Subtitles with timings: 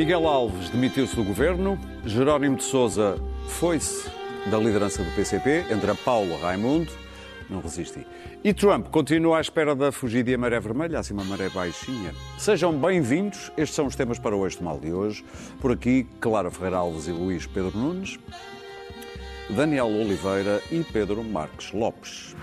[0.00, 4.08] Miguel Alves demitiu-se do governo, Jerónimo de Sousa foi-se
[4.50, 6.90] da liderança do PCP, entra Paulo Raimundo,
[7.50, 8.06] não resisti.
[8.42, 12.14] E Trump continua à espera da fugida e a maré vermelha, assim uma maré baixinha.
[12.38, 15.22] Sejam bem-vindos, estes são os temas para o Eixo Mal de hoje.
[15.60, 18.18] Por aqui, Clara Ferreira Alves e Luís Pedro Nunes,
[19.50, 22.34] Daniel Oliveira e Pedro Marques Lopes.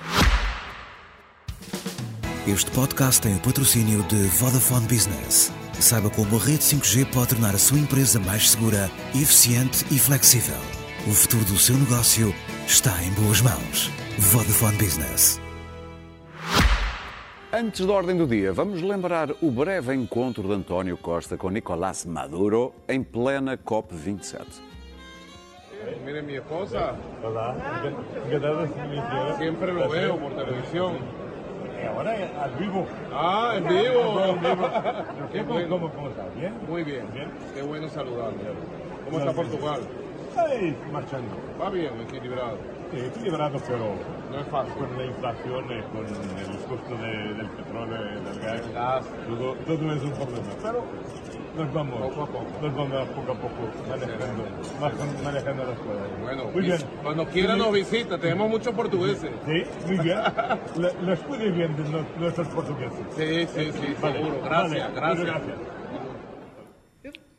[2.48, 5.52] Este podcast tem o patrocínio de Vodafone Business.
[5.80, 10.58] Saiba como a rede 5G pode tornar a sua empresa mais segura, eficiente e flexível.
[11.08, 12.34] O futuro do seu negócio
[12.66, 13.92] está em boas mãos.
[14.18, 15.40] Vodafone Business.
[17.54, 22.06] Antes da ordem do dia, vamos lembrar o breve encontro de António Costa com Nicolás
[22.06, 24.46] Maduro em plena COP27.
[26.04, 27.56] Mire mi esposa, Hola,
[28.26, 31.27] encantada de siempre lo veo por televisión.
[31.86, 32.12] Ahora
[32.44, 32.86] al vivo.
[33.14, 34.22] Ah, en vivo.
[35.32, 35.70] ¿Qué, bueno.
[35.70, 36.24] ¿Cómo, cómo está?
[36.36, 36.54] ¿Bien?
[36.68, 37.12] Muy bien.
[37.14, 37.30] Bien.
[37.54, 38.40] Qué bueno saludarle.
[39.06, 39.82] ¿Cómo está Portugal?
[40.36, 41.36] Ahí marchando.
[41.60, 42.58] Va bien, equilibrado.
[42.92, 43.96] Sí, equilibrado, pero
[44.32, 44.74] No es fácil.
[44.76, 49.04] con la inflación, eh, con el costo de- del petróleo, del gas, Gas.
[49.28, 50.52] todo, todo es un problema.
[50.62, 50.86] Pero
[51.58, 52.46] nos vamos, Poco a poco.
[52.62, 54.44] nos vamos poco a poco manejando,
[54.80, 56.22] ma- manejando las cosas.
[56.22, 56.78] Bueno, muy bien.
[57.04, 59.32] cuando quiera nos visita, tenemos muchos portugueses.
[59.46, 60.20] Sí, muy bien.
[61.04, 61.84] Les puede bien de
[62.20, 63.00] nuestros portugueses.
[63.16, 64.42] Sí, sí, sí, Vale, seguro.
[64.44, 65.26] Gracias, vale, gracias.
[65.26, 65.58] gracias.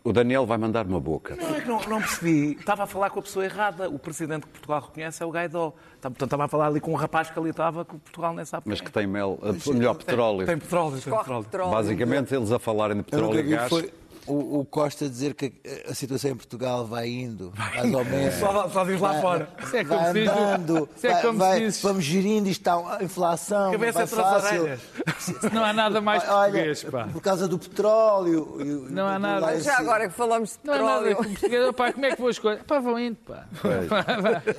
[0.05, 1.37] O Daniel vai mandar uma boca.
[1.37, 2.53] Não, é que não, não percebi.
[2.59, 3.91] Estava a falar com a pessoa errada.
[3.91, 5.75] O presidente que Portugal reconhece é o Guaidó.
[6.01, 8.45] Tá, Portanto, estava a falar ali com um rapaz que ali estava, que Portugal nem
[8.47, 8.91] sabe Mas que é.
[8.91, 10.47] tem mel, eh, melhor petróleo.
[10.47, 11.45] Tem petróleo, tem Corre petróleo.
[11.45, 11.71] petróleo.
[11.73, 13.69] Basicamente, eles a falarem de petróleo e gás.
[13.69, 13.93] foi
[14.29, 15.53] o, o Costa dizer que
[15.89, 18.35] a situação em Portugal vai indo, mais ou menos.
[18.35, 19.49] Só, só diz lá Vai- fora.
[19.63, 22.61] Isso é como vai se diz- é vai- como se vai- diz- vamos gerindo, isto
[22.61, 24.61] está a inflação, Cabeça vai as fácil.
[24.63, 24.81] orelhas.
[25.53, 27.09] Não há nada mais Olha, português, pá.
[27.13, 28.57] por causa do petróleo.
[28.61, 29.47] e- Não há nada.
[29.47, 31.29] lá em Já agora que falamos de Não há nada petróleo.
[31.31, 31.73] português.
[31.77, 32.65] Pá, como é que vou escolher?
[32.65, 33.45] Pá, vão indo, pá.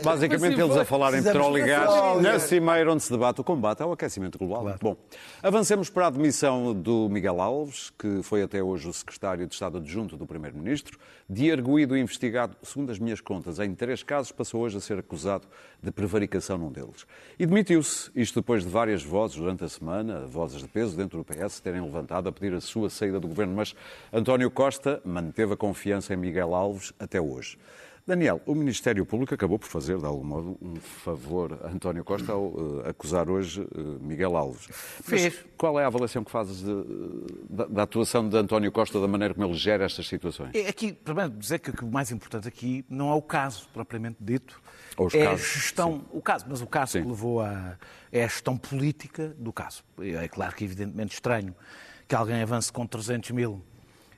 [0.04, 3.42] Basicamente, Assim eles a falarem de Precisamos petróleo e gás na cimeira onde se debate
[3.42, 4.76] o combate ao aquecimento global.
[4.82, 4.96] Bom,
[5.42, 9.78] avancemos para a admissão do Miguel Alves, que foi até hoje o secretário de Estado
[9.78, 10.98] adjunto do Primeiro-Ministro,
[11.30, 14.98] de arguído e investigado, segundo as minhas contas, em três casos, passou hoje a ser
[14.98, 15.46] acusado
[15.84, 17.06] de prevaricação num deles.
[17.38, 21.26] E demitiu-se, isto depois de várias vozes durante a semana, vozes de peso dentro do
[21.26, 23.54] PS, terem levantado a pedir a sua saída do governo.
[23.54, 23.76] Mas
[24.14, 27.58] António Costa manteve a confiança em Miguel Alves até hoje.
[28.10, 32.32] Daniel, o Ministério Público acabou por fazer, de algum modo, um favor a António Costa
[32.32, 34.68] ao eh, acusar hoje eh, Miguel Alves.
[35.08, 35.46] Mas Fez.
[35.56, 36.86] qual é a avaliação que fazes de-
[37.48, 40.50] da, da atuação de António Costa, da maneira como ele gera estas situações?
[40.56, 44.18] É Aqui, primeiro, dizer que, que o mais importante aqui não é o caso propriamente
[44.20, 44.60] dito,
[44.98, 47.04] Ou os é casos, a gestão, o caso, mas o caso Sim.
[47.04, 47.78] que levou a
[48.12, 49.84] é a gestão política do caso.
[50.02, 51.54] É claro que é evidentemente estranho
[52.08, 53.62] que alguém avance com 300 mil,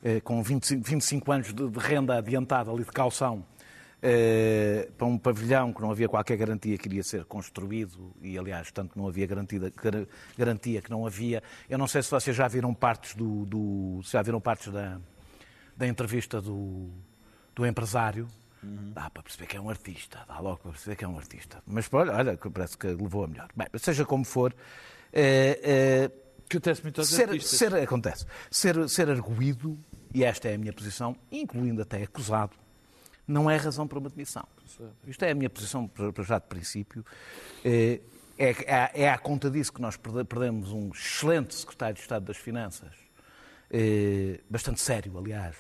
[0.02, 3.46] eh, com 25, 25 anos de, de renda adiantada ali de calção,
[4.97, 8.97] para um pavilhão que não havia qualquer garantia que iria ser construído e, aliás, tanto
[8.97, 10.07] não havia garantia, gar-
[10.38, 11.44] garantia que não havia.
[11.69, 15.00] Eu não sei se vocês já viram partes do, do- se já viram partes da,
[15.78, 16.90] da entrevista do,
[17.56, 18.28] do empresário.
[18.63, 21.63] Dá para perceber que é um artista, dá logo para perceber que é um artista.
[21.66, 23.50] Mas olha, olha parece que levou a melhor.
[23.56, 24.53] Bem, seja como for,
[25.11, 26.11] eh, eh,
[26.47, 27.57] Que acontece muito aos ser, artistas.
[27.57, 28.25] ser- acontece.
[28.51, 29.75] Ser, ser arguído,
[30.13, 32.51] e esta é a minha posição, incluindo até acusado,
[33.28, 34.48] não é razão para uma demissão.
[35.08, 35.90] Isto é a minha posição
[36.20, 37.06] já de princípio.
[37.64, 38.00] Eh,
[38.38, 38.50] É,
[38.96, 42.38] é, é à conta disso que nós perde- perdemos um excelente secretário de Estado das
[42.38, 42.92] Finanças,
[43.70, 45.56] eh, bastante sério, aliás,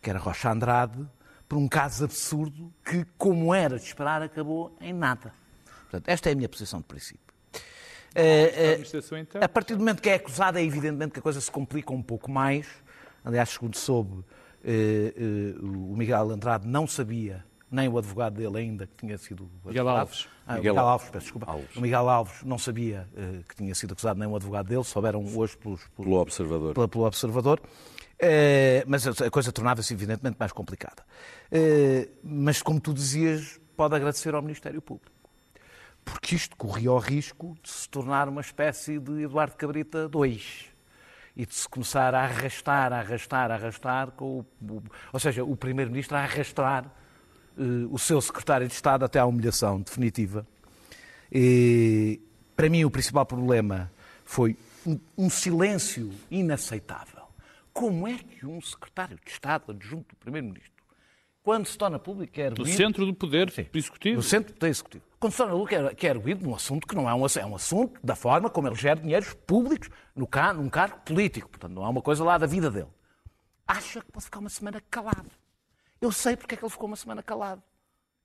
[0.00, 1.06] que era Rocha Andrade,
[1.46, 5.34] por um caso absurdo que, como era de esperar, acabou em nada.
[5.82, 7.20] Portanto, esta é a minha posição de princípio.
[8.14, 9.44] Eh, administração interna.
[9.44, 12.02] a partir do momento que é acusado, é evidentemente que a coisa se complica um
[12.02, 12.66] pouco mais.
[13.24, 14.24] Aliás, segundo soube,
[15.62, 19.98] o Miguel Andrade não sabia, nem o advogado dele ainda, que tinha sido Miguel acusado.
[20.00, 20.28] Alves.
[20.46, 21.50] Ah, Miguel Miguel, Alves, peço desculpa.
[21.50, 21.76] Alves.
[21.76, 25.24] O Miguel Alves não sabia eh, que tinha sido acusado, nem o advogado dele, souberam
[25.36, 26.74] hoje pelos, pelos- Pelo observador.
[26.74, 27.60] pela- pelo observador.
[28.18, 31.02] Eh, mas a coisa tornava-se evidentemente mais complicada.
[31.50, 35.10] Eh, mas, como tu dizias, pode agradecer ao Ministério Público.
[36.04, 40.40] Porque isto corria o risco de se tornar uma espécie de Eduardo Cabrita II.
[41.36, 44.82] E de se começar a arrastar, a arrastar, a arrastar, com o, o-
[45.12, 46.84] ou seja, o Primeiro-Ministro a arrastar
[47.58, 50.46] eh, o seu Secretário de Estado até à humilhação definitiva.
[51.30, 52.20] E,
[52.54, 53.90] para mim, o principal problema
[54.24, 54.56] foi
[54.86, 57.22] um, um silêncio inaceitável.
[57.72, 60.70] Como é que um secretário de Estado adjunto do Primeiro-Ministro,
[61.42, 62.76] quando se torna público, é Do erguido...
[62.76, 64.16] centro do poder executivo.
[64.16, 65.04] No centro do poder executivo.
[65.30, 68.00] Torna público, é- que é erguido num assunto que não é um, é um assunto
[68.02, 71.48] da forma como ele gera dinheiros públicos no num cargo político.
[71.48, 72.88] Portanto, não é uma coisa lá da vida dele.
[73.66, 75.30] acha que pode ficar uma semana calado.
[76.00, 77.62] Eu sei porque é que ele ficou uma semana calado.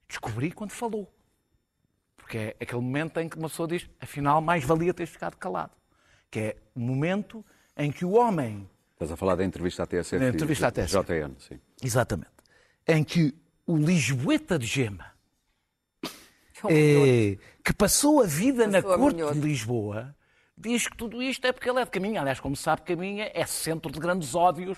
[0.07, 1.11] Descobri quando falou.
[2.17, 5.71] Porque é aquele momento em que uma pessoa diz, afinal, mais valia ter ficado calado.
[6.29, 7.45] Que é o momento
[7.77, 10.17] em que o homem Estás a falar da entrevista à TSF?
[10.17, 11.05] Da entrevista à TSF.
[11.05, 11.59] JN, sim.
[11.83, 12.31] Exatamente.
[12.87, 13.31] Em que
[13.67, 15.05] o Lisboeta de Gema,
[16.69, 19.33] eh, que passou a vida na Passou a corte minhoto.
[19.35, 20.15] de Lisboa,
[20.57, 22.21] diz que tudo isto é porque ele é de Caminha.
[22.21, 24.77] Aliás, como sabe, Caminha é centro de grandes ódios.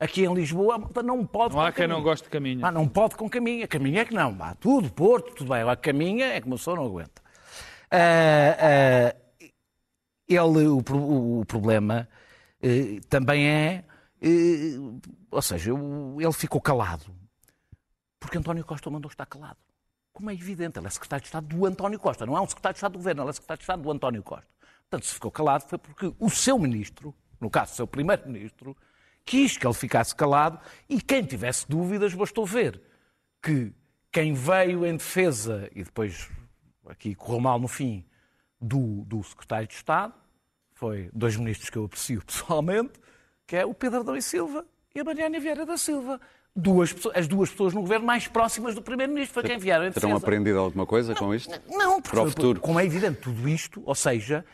[0.00, 2.10] Aqui em Lisboa, a não pode Não há quem não Caminha.
[2.10, 2.64] goste de caminho.
[2.64, 3.66] Ah, não pode com Caminha.
[3.66, 4.32] Caminha é que não.
[4.36, 5.60] Vá, tudo, Porto, tudo bem.
[5.62, 7.20] Agora, Caminha é que uma pessoa não aguenta.
[7.90, 9.16] Ah, ah,
[10.28, 10.78] ele, o,
[11.40, 12.08] o problema
[12.62, 13.84] eh, também é.
[14.22, 14.76] eh,
[15.30, 17.06] ou seja, ele ficou calado
[18.20, 19.56] porque António Costa mandou estar calado.
[20.18, 22.74] Como é evidente, ele é secretário de Estado do António Costa, não é um secretário
[22.74, 24.48] de Estado do governo, ele é secretário de Estado do António Costa.
[24.80, 28.76] Portanto, se ficou calado foi porque o seu ministro, no caso o seu primeiro-ministro,
[29.24, 32.82] quis que ele ficasse calado e quem tivesse dúvidas bastou ver
[33.40, 33.72] que
[34.10, 36.28] quem veio em defesa e depois
[36.88, 38.04] aqui correu mal no fim
[38.60, 40.14] do, do secretário de Estado
[40.72, 42.98] foi dois ministros que eu aprecio pessoalmente,
[43.46, 46.20] que é o Pedro Adão e Silva e a Mariana Vieira da Silva.
[46.60, 50.16] Duas, as duas pessoas no governo mais próximas do primeiro-ministro, foi quem vieram em Terão
[50.16, 51.52] aprendido alguma coisa com isto?
[51.70, 52.60] Não, Para o porque, futuro.
[52.60, 54.44] como é evidente, tudo isto, ou seja,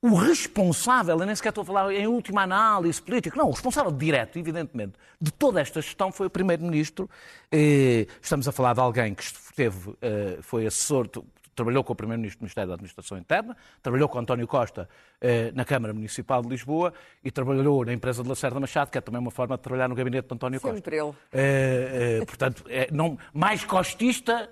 [0.00, 3.92] o responsável, eu nem sequer estou a falar em última análise política, não, o responsável
[3.92, 7.10] direto, evidentemente, de toda esta gestão foi o Primeiro-Ministro.
[7.52, 11.08] Eh, Estamos a falar de alguém que esteve, eh, foi assessor,
[11.54, 14.88] trabalhou com o Primeiro-Ministro do Ministério da Administração Interna, trabalhou com António Costa
[15.20, 16.92] eh, na Câmara Municipal de Lisboa
[17.22, 19.94] e trabalhou na empresa de Lacerda Machado, que é também uma forma de trabalhar no
[19.94, 20.76] gabinete de António Costa.
[20.76, 21.12] Sempre ele.
[21.32, 24.50] Eh, eh, portanto, é, não, mais costista,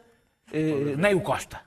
[0.52, 1.60] eh, nem o Costa.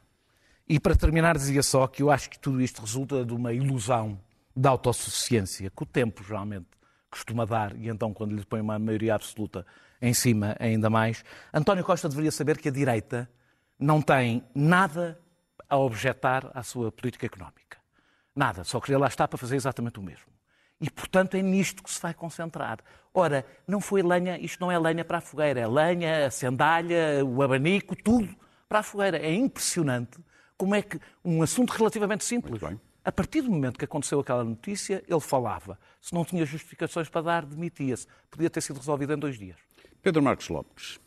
[0.68, 4.20] E para terminar, dizia só que eu acho que tudo isto resulta de uma ilusão
[4.56, 6.68] da autossuficiência que o tempo geralmente
[7.12, 9.66] costuma dar, e então, quando lhe põe uma maioria absoluta
[10.02, 11.24] em cima, ainda mais.
[11.54, 13.30] António Costa deveria saber que a direita
[13.80, 15.20] não tem nada
[15.70, 17.78] a objetar à sua política económica.
[18.36, 20.26] Nada, só queria lá estar para fazer exatamente o mesmo.
[20.80, 22.80] E, portanto, é nisto que se vai concentrar.
[23.14, 27.24] Ora, não foi lenha, isto não é lenha para a fogueira, é lenha, a sandália,
[27.26, 28.36] o abanico, tudo
[28.68, 29.18] para a fogueira.
[29.18, 30.20] É impressionante
[30.58, 32.62] como é que um assunto relativamente simples.
[33.06, 35.80] A partir do momento que aconteceu aquela notícia, ele falava.
[36.02, 38.08] Se não tinha justificações para dar, demitia-se.
[38.30, 39.58] Podia ter sido resolvido em dois dias.
[40.02, 41.00] Pedro Marcos Lopes,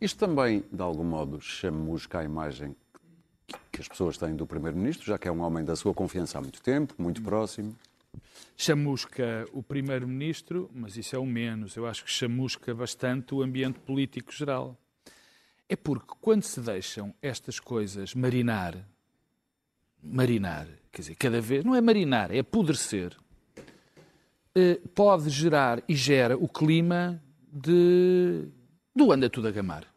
[0.00, 2.74] isto também, de algum modo, chamusca a imagem
[3.70, 6.40] que as pessoas têm do Primeiro-Ministro, já que é um homem da sua confiança há
[6.40, 7.76] muito tempo, muito próximo.
[8.56, 11.76] chamusca o primeiro-ministro, mas isso é o menos.
[11.76, 14.76] Eu acho que chamusca bastante o ambiente político geral.
[15.68, 18.76] É porque quando se deixam estas coisas marinar,
[20.02, 23.16] marinar, quer dizer, cada vez, não é marinar, é apodrecer,
[24.54, 28.48] eh, pode gerar e gera o clima de,
[28.94, 29.89] do anda tudo a gamar.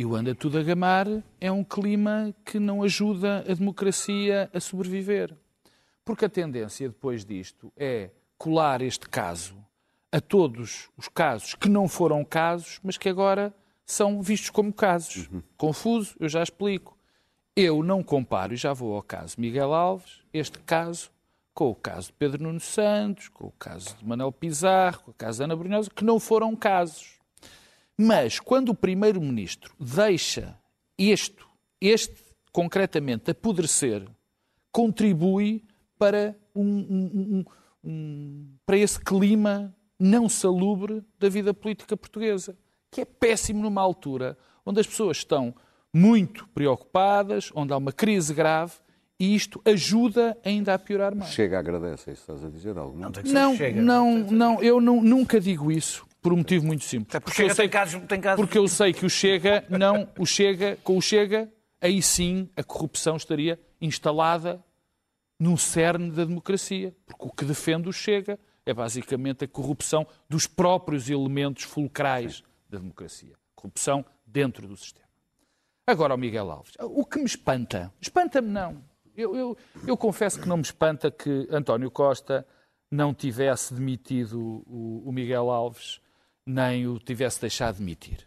[0.00, 1.06] E o anda tudo a gamar
[1.38, 5.36] é um clima que não ajuda a democracia a sobreviver.
[6.06, 8.08] Porque a tendência depois disto é
[8.38, 9.54] colar este caso
[10.10, 13.52] a todos os casos que não foram casos, mas que agora
[13.84, 15.28] são vistos como casos.
[15.58, 16.96] Confuso, eu já explico.
[17.54, 21.10] Eu não comparo, e já vou ao caso Miguel Alves, este caso
[21.52, 25.14] com o caso de Pedro Nuno Santos, com o caso de Manuel Pizarro, com o
[25.14, 27.19] caso de Ana Brunhosa, que não foram casos.
[28.02, 30.56] Mas quando o Primeiro-Ministro deixa
[30.98, 31.36] este,
[31.80, 32.14] este
[32.52, 34.06] concretamente apodrecer,
[34.72, 35.62] contribui
[35.98, 37.44] para, um, um- um-
[37.84, 42.56] um- para esse clima não salubre da vida política portuguesa,
[42.90, 45.54] que é péssimo numa altura onde as pessoas estão
[45.92, 48.72] muito preocupadas, onde há uma crise grave,
[49.18, 51.32] e isto ajuda ainda a piorar mais.
[51.32, 52.78] Chega, agradece, isso estás a dizer?
[52.78, 52.98] Algum?
[52.98, 57.14] Não Não, não, não, eu nu- nunca digo isso por um motivo muito simples.
[57.14, 60.76] Até porque eu sei casos- casos- porque eu sei que o Chega, não, o Chega,
[60.84, 61.50] com o Chega,
[61.80, 64.62] aí sim a corrupção estaria instalada
[65.38, 66.94] no cerne da democracia.
[67.06, 72.78] Porque o que defende o Chega é basicamente a corrupção dos próprios elementos fulcrais da
[72.78, 73.34] democracia.
[73.54, 75.08] Corrupção dentro do sistema.
[75.86, 76.74] Agora ao Miguel Alves.
[76.80, 78.84] O que me espanta, espanta-me não.
[79.16, 82.46] Eu, eu, eu confesso que não me espanta que António Costa
[82.90, 86.00] não tivesse demitido o, o Miguel Alves,
[86.46, 88.26] nem o tivesse deixado demitir.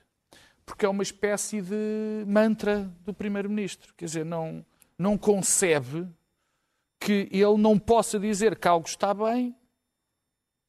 [0.65, 3.93] Porque é uma espécie de mantra do Primeiro-Ministro.
[3.95, 4.65] Quer dizer, não,
[4.97, 6.07] não concebe
[6.99, 9.55] que ele não possa dizer que algo está bem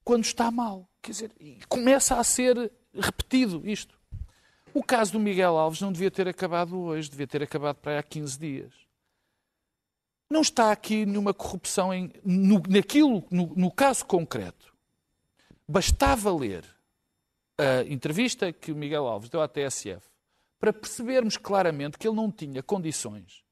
[0.02, 0.88] quando está mal.
[1.00, 1.32] Quer dizer,
[1.68, 3.98] começa a ser repetido isto.
[4.72, 7.98] O caso do Miguel Alves não devia ter acabado hoje, devia ter acabado para aí
[7.98, 8.72] há 15 dias.
[10.28, 14.74] Não está aqui nenhuma corrupção em, no, naquilo, no, no caso concreto.
[15.68, 16.73] Bastava ler
[17.58, 20.06] a entrevista que o Miguel Alves deu à TSF
[20.58, 23.44] para percebermos claramente que ele não tinha condições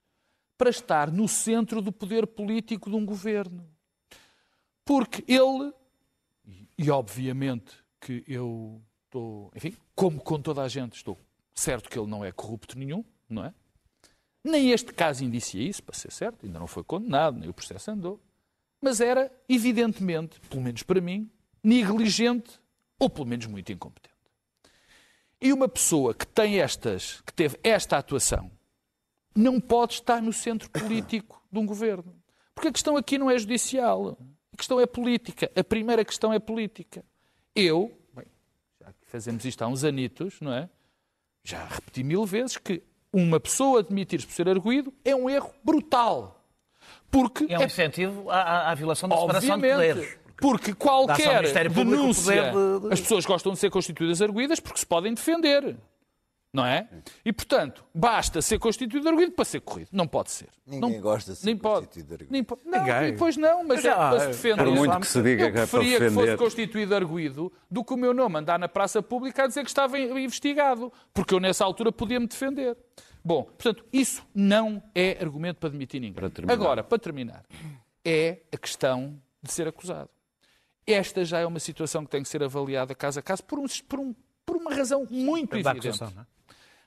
[0.57, 3.69] para estar no centro do poder político de um governo.
[4.85, 5.73] Porque ele,
[6.79, 11.19] e, obviamente que eu estou, enfim, como com toda a gente, estou
[11.55, 13.55] certo que ele não é corrupto nenhum, não é?
[14.45, 17.91] Nem este caso indicia isso, para ser certo, ainda não foi condenado, nem o processo
[17.91, 18.21] andou.
[18.81, 21.31] Mas era, evidentemente, pelo menos para mim,
[21.63, 22.61] negligente
[23.03, 24.13] ou pelo menos muito incompetente.
[25.41, 28.51] E uma pessoa que tem estas, que teve esta atuação,
[29.35, 32.15] não pode estar no centro político de um governo.
[32.55, 34.17] Porque a questão aqui não é judicial,
[34.53, 35.51] a questão é política.
[35.57, 37.05] A primeira questão é política.
[37.57, 38.27] Eu, bem,
[38.81, 40.69] já que fazemos isto há uns anitos, não é?
[41.43, 42.81] Já repeti mil vezes que
[43.13, 46.39] uma pessoa admitir-se por ser arguído é um erro brutal.
[47.11, 49.95] Porque É um incentivo à, à- à violação da separação de Obviamente.
[49.95, 50.19] poderes.
[50.43, 52.53] Porque qualquer denúncia,
[52.91, 55.77] as pessoas gostam de ser constituídas arguídas porque se podem defender.
[56.55, 56.87] Não é?
[57.25, 59.89] E, portanto, basta ser constituído arguído para ser corrido.
[59.91, 60.51] Não pode ser.
[60.67, 61.87] Ninguém não, gosta de ser nem pode.
[61.87, 62.31] constituído arguido.
[62.33, 63.13] Nem po- não, Ninguém.
[63.13, 64.65] depois não, mas Mas é para se defender.
[64.65, 66.37] Por muito que se diga Eu que é para preferia que fosse defender.
[66.37, 69.99] constituído arguído do que o meu nome andar na praça pública a dizer que estava
[69.99, 70.93] investigado.
[71.15, 72.77] Porque eu, nessa altura, podia-me defender.
[73.25, 76.13] Bom, portanto, isso não é argumento para demitir ninguém.
[76.29, 76.53] Para.
[76.53, 77.45] Agora, para terminar,
[78.05, 80.11] é a questão de ser acusado.
[80.87, 83.67] Esta já é uma situação que tem que ser avaliada caso a caso por, um-
[83.89, 85.89] por um- por uma razão muito Da evidente.
[85.89, 86.27] acusação, não é?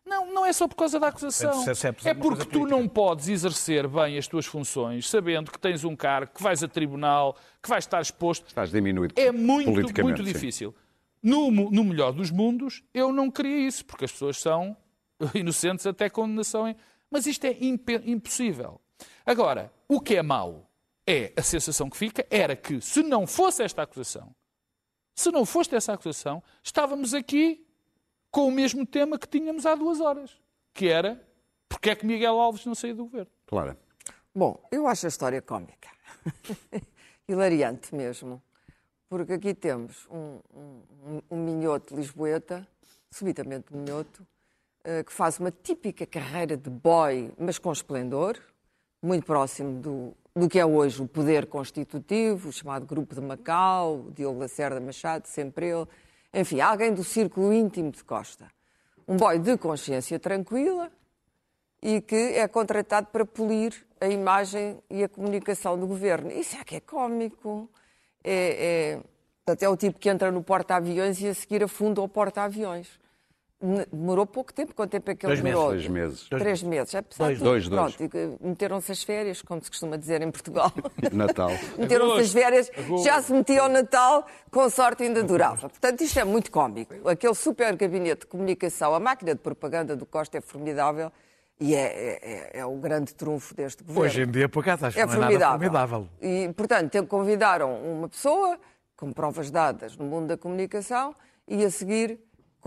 [0.06, 1.64] Não, não é só por causa da acusação.
[1.68, 2.70] É por É porque tu política.
[2.70, 6.68] não podes exercer bem as tuas funções sabendo que tens um cargo, que vais a
[6.68, 8.46] tribunal, que vais estar exposto.
[8.48, 10.76] Estás diminuído É muito, politicamente, muito difícil.
[11.24, 14.78] No, no melhor dos mundos, eu não queria isso, porque as pessoas são
[15.34, 16.68] inocentes até condenação.
[16.68, 16.76] em-
[17.10, 17.58] Mas isto é
[18.06, 18.80] impossível.
[19.26, 20.70] Agora, o que é mau
[21.08, 24.36] é a sensação que fica era que, se não fosse esta acusação,
[25.16, 27.66] se não fosse essa acusação, estávamos aqui
[28.32, 30.38] com o mesmo tema que tínhamos há duas horas,
[30.74, 31.26] que era
[31.70, 33.32] porque é que Miguel Alves não saiu do governo.
[33.46, 33.78] Clara.
[34.34, 35.90] Bom, eu acho a história cómica.
[37.28, 38.42] Hilariante mesmo.
[39.08, 42.68] Porque aqui temos um, um, um minhoto lisboeta,
[43.10, 44.26] subitamente minhoto,
[44.84, 48.40] eh, que faz uma típica carreira de boy, mas com esplendor,
[49.02, 54.12] muito próximo do, do que é hoje o poder constitutivo, o chamado Grupo de Macau,
[54.14, 55.88] Diogo Lacerda Machado, sempre ele.
[56.34, 58.52] Enfim, alguém do círculo íntimo de Costa.
[59.08, 60.92] Um boy de consciência tranquila,
[61.82, 66.32] e que é contratado para polir a imagem e a comunicação do governo.
[66.32, 67.70] Isso é que é cómico.
[68.24, 69.00] É,
[69.48, 72.90] é, é o tipo que entra no porta-aviões e a seguir afunda o porta-aviões.
[73.92, 74.74] Demorou pouco tempo.
[74.76, 75.54] Quanto tempo é que ele Dois meses.
[75.56, 75.72] demorou?
[75.76, 76.30] Dois meses.
[76.30, 76.94] Três meses.
[76.96, 77.30] É pesado.
[77.30, 77.96] Dois, dois, dois.
[77.96, 80.72] Pronto, meteram-se as férias, como se costuma dizer em Portugal.
[81.12, 81.50] Natal.
[81.78, 82.72] Meteram-se as férias,
[83.04, 85.70] já se metia ao Natal, com sorte ainda durava.
[85.70, 87.08] Portanto, isto é muito cómico.
[87.10, 91.12] Aquele super gabinete de comunicação, a máquina de propaganda do Costa é formidável
[91.60, 92.20] e é, é-
[92.58, 94.06] é- é o grande trunfo deste governo.
[94.06, 96.08] Hoje em dia, por acaso, acho é que não é nada formidável.
[96.20, 96.48] formidável.
[96.50, 98.60] E, portanto, convidaram uma pessoa
[98.98, 101.16] com provas dadas no mundo da comunicação
[101.48, 102.20] e, a seguir,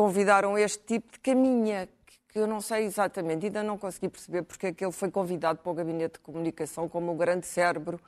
[0.03, 1.89] convidaram este tipo de caminha,
[2.33, 5.59] que- eu não sei exatamente, ainda não consegui perceber porque é que ele foi convidado
[5.59, 7.99] para o gabinete de comunicação como o grande cérebro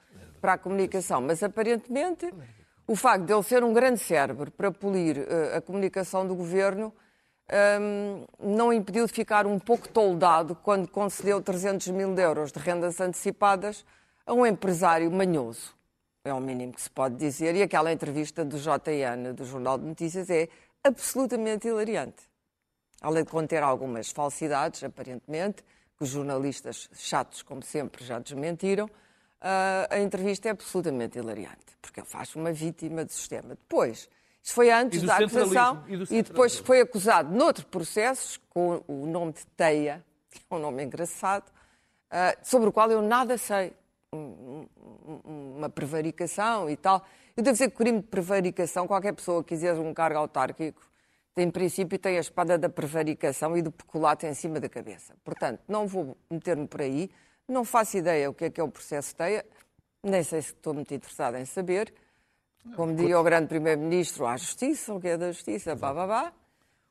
[0.40, 1.20] para a comunicação.
[1.20, 2.32] Mas, aparentemente,
[2.86, 6.94] o facto de ele ser um grande cérebro para polir eh, a comunicação do governo
[7.80, 13.00] hum, não impediu de ficar um pouco toldado quando concedeu 300 mil euros de rendas
[13.00, 13.84] antecipadas
[14.24, 15.74] a um empresário manhoso.
[16.24, 17.56] É o mínimo que se pode dizer.
[17.56, 20.48] E aquela entrevista do JN, do Jornal de Notícias, é
[20.82, 22.22] absolutamente hilariante.
[23.00, 25.62] Além de conter algumas falsidades, aparentemente,
[25.96, 28.88] que os jornalistas chatos, como sempre, já desmentiram,
[29.40, 33.50] ah, a entrevista é absolutamente hilariante, porque ele faz uma vítima do sistema.
[33.50, 34.08] Depois,
[34.42, 39.32] isto foi antes da acusação, e e depois foi acusado noutro processo, com o nome
[39.32, 41.50] de Teia, que é um nome engraçado,
[42.10, 43.72] ah, sobre o qual eu nada sei.
[44.12, 44.66] Um-
[45.06, 47.04] um- Uma prevaricação e tal.
[47.40, 50.82] Eu devo dizer que crime de prevaricação, qualquer pessoa que quiser um cargo autárquico,
[51.34, 55.14] tem, em princípio, tem a espada da prevaricação e do peculato em cima da cabeça.
[55.24, 57.10] Portanto, não vou meter-me por aí,
[57.48, 59.42] não faço ideia o que é que é o processo Teia,
[60.02, 61.94] nem sei se estou muito interessada em saber.
[62.76, 66.32] Como diria o grande Primeiro-Ministro, à Justiça, o que é da Justiça, blá, blá, blá.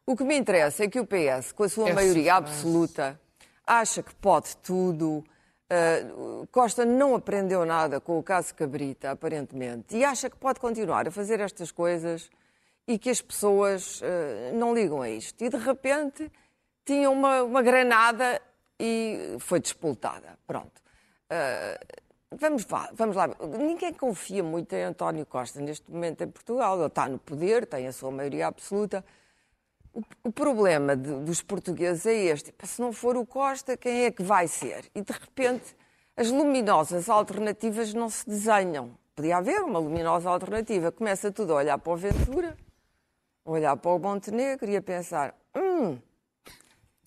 [0.03, 3.21] O que me interessa é que o PS, com a sua maioria absoluta,
[3.67, 5.23] acha que pode tudo.
[5.71, 11.07] Uh, Costa não aprendeu nada com o caso Cabrita, aparentemente, e acha que pode continuar
[11.07, 12.29] a fazer estas coisas
[12.87, 15.43] e que as pessoas uh, não ligam a isto.
[15.43, 16.31] E de repente
[16.83, 18.41] tinha uma, uma granada
[18.79, 20.37] e foi despoltada.
[20.47, 20.81] Pronto.
[21.31, 21.99] Uh,
[22.31, 23.27] Vamos lá, vamos lá.
[23.57, 26.77] Ninguém confia muito em António Costa neste momento em Portugal.
[26.77, 29.03] Ele está no poder, tem a sua maioria absoluta,
[30.23, 32.53] O, problema de- dos portugueses é este.
[32.63, 34.89] Se não for o Costa, quem é que vai ser?
[34.93, 35.75] E de repente
[36.15, 38.91] as luminosas alternativas não se desenham.
[39.15, 40.91] Podia haver uma luminosa alternativa.
[40.91, 42.55] Começa tudo a olhar para o Ventura,
[43.45, 45.97] a olhar para o Montenegro e a pensar: hum,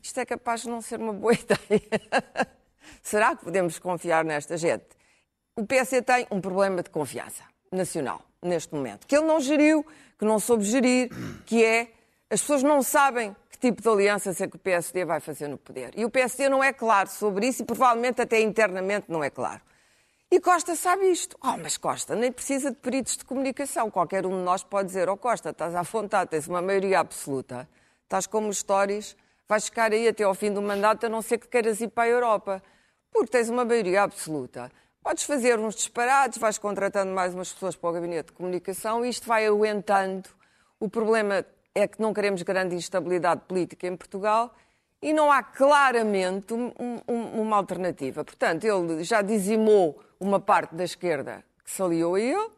[0.02, 1.88] isto é capaz de não ser uma boa ideia.
[3.02, 4.84] Será que podemos confiar nesta gente?
[5.56, 9.86] O PSD tem um problema de confiança nacional neste momento, que ele não geriu,
[10.18, 11.10] que não soube gerir,
[11.46, 11.92] que é
[12.32, 15.58] as pessoas não sabem que tipo de alianças é que o PSD vai fazer no
[15.58, 15.92] poder.
[15.94, 19.60] E o PSD não é claro sobre isso e provavelmente até internamente não é claro.
[20.30, 21.36] E Costa sabe isto.
[21.44, 23.90] Oh, mas Costa nem precisa de peritos de comunicação.
[23.90, 27.68] Qualquer um de nós pode dizer, oh Costa, estás à vontade, tens uma maioria absoluta.
[28.04, 29.14] Estás como os stories,
[29.46, 32.04] vais ficar aí até ao fim do mandato, a não ser que queiras ir para
[32.04, 32.62] a Europa.
[33.12, 34.72] Porque tens uma maioria absoluta.
[35.02, 39.10] Podes fazer uns disparates, vais contratando mais umas pessoas para o gabinete de comunicação e
[39.10, 40.30] isto vai aguentando.
[40.80, 41.44] O problema
[41.74, 44.52] é que não queremos grande instabilidade política em Portugal
[45.00, 46.72] e não há claramente um-
[47.08, 48.24] um- uma alternativa.
[48.24, 52.50] Portanto, ele já dizimou uma parte da esquerda que se aliou a ele,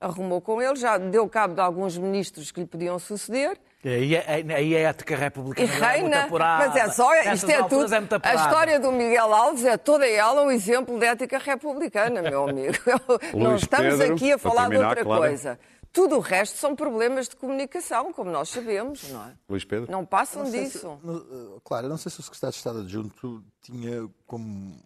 [0.00, 4.44] arrumou com ele, já deu cabo de alguns ministros que lhe podiam suceder Aí, é-
[4.54, 6.24] aí a ética e republicana é muito reina.
[6.24, 6.68] apurada.
[6.68, 7.94] Mas é só, isto é tudo.
[7.94, 12.22] é muito a história do Miguel Alves é toda ela um exemplo de ética republicana,
[12.22, 12.72] meu amigo.
[13.36, 15.20] não estamos Pedro, aqui a falar de terminar, outra claro.
[15.22, 15.58] coisa.
[15.94, 19.32] Tudo o resto são problemas de comunicação, como nós sabemos, não é?
[19.48, 19.90] Luís Pedro?
[19.90, 20.98] Não passam Não se- disso.
[21.04, 21.18] no-
[21.56, 24.76] eh, claro, eu não sei se o secretário de Estado adjunto tinha como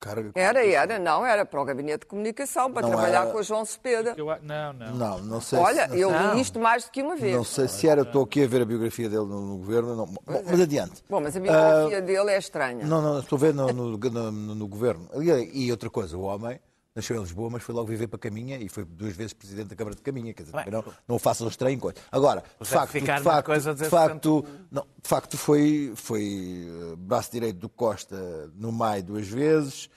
[0.00, 0.32] carga.
[0.34, 3.42] Era, era, não, era para o gabinete de comunicação, para Não trabalhar era- com o
[3.42, 4.14] João Cepeda.
[4.16, 4.94] Eu não, não.
[4.96, 7.36] Não, não sei Olha, se, não, eu li isto mais do que uma vez.
[7.36, 9.94] não sei se era, estou aqui a ver a biografia dele no, no governo.
[9.94, 10.06] Não.
[10.06, 11.04] Bom, mas adiante.
[11.08, 12.84] Bom, mas a biografia dele é estranha.
[12.84, 15.08] Não, não, estou a ver no, no, no- no governo.
[15.22, 16.58] E outra coisa, o homem
[16.98, 19.76] nasceu em Lisboa, mas foi logo viver para Caminha e foi duas vezes presidente da
[19.76, 20.34] Câmara de Caminha.
[20.34, 21.98] Quer dizer, Bem, não, não o façam estranho coisa.
[22.12, 23.46] Agora, de facto, de facto,
[23.84, 29.26] de facto, não, de facto foi, foi eh, braço direito do Costa no Maio duas
[29.26, 29.88] vezes.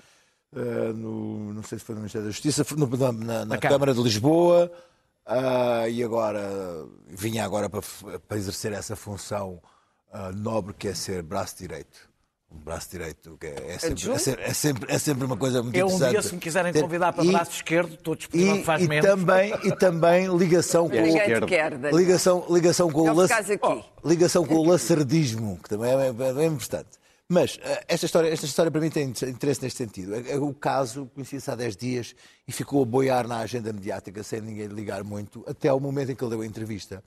[0.56, 3.94] eh, no, não sei se foi no Ministério da Justiça, no- na, na- na Câmara.
[3.94, 4.72] De Lisboa,
[5.26, 6.42] ah, e agora
[7.08, 7.82] vinha agora para,
[8.28, 9.62] para exercer essa função
[10.12, 12.11] ah, nobre que é ser braço direito.
[12.54, 14.16] Um braço direito que é, é sempre, Adjunto?
[14.16, 16.12] é, sempre, é, sempre, é sempre uma coisa muito Eu um interessante.
[16.12, 19.10] dia, se me quiserem convidar para e- braço esquerdo, estou disponível, e, faz e menos.
[19.10, 21.98] também e também ligação com Daniel.
[21.98, 23.60] ligação ligação com Não o lac-.
[23.62, 26.90] Oh, ligação com o lacerdismo que também é, bem- bem importante
[27.30, 30.54] mas eh, esta história esta história para mim tem interesse neste sentido É- é o
[30.54, 32.14] caso conhecia-se há 10 dias
[32.46, 36.16] e ficou a boiar na agenda mediática sem ninguém ligar muito até ao momento em
[36.16, 37.02] que ele deu a entrevista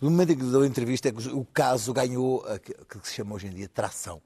[0.00, 3.14] no momento em que deu a entrevista é que o caso ganhou aquilo que se
[3.14, 4.22] chama hoje em dia tração.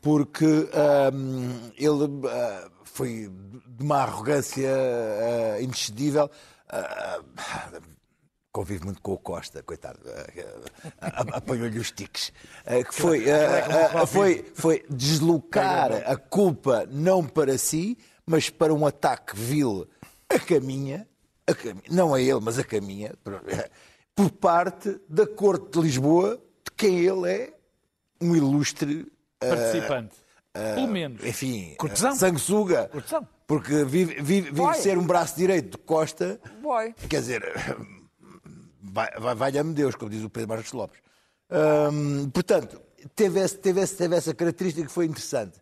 [0.00, 3.30] Porque ahm, ele ah, foi
[3.66, 6.30] de uma arrogância ah, indescedível
[6.68, 7.20] ah,
[8.52, 10.00] convive muito com o Costa, coitado,
[11.32, 12.32] apanhou-lhe os tiques,
[12.66, 13.24] que foi,
[14.08, 19.86] foi, foi deslocar a culpa não para si, mas para um ataque vil.
[20.28, 21.06] A caminha,
[21.46, 23.14] a caminha não a ele, mas a caminha,
[24.24, 27.54] por- parte da Corte de Lisboa, de quem ele é
[28.20, 30.16] um ilustre Participante.
[30.54, 31.24] Ah, Pelo menos.
[31.24, 32.10] enfim, Cortesão.
[32.12, 32.88] eh, sanguessuga.
[32.88, 33.28] Cortesão.
[33.46, 36.40] Porque vive, vive, vive ser um braço direito de Costa.
[36.60, 36.92] Boy.
[37.08, 37.42] Quer dizer,
[38.82, 41.00] vai- vai- valha-me Deus, como diz o Pedro Marcos Lopes.
[41.92, 42.80] Hum, portanto,
[43.14, 45.58] teve, esse- teve, esse- teve essa característica que foi interessante.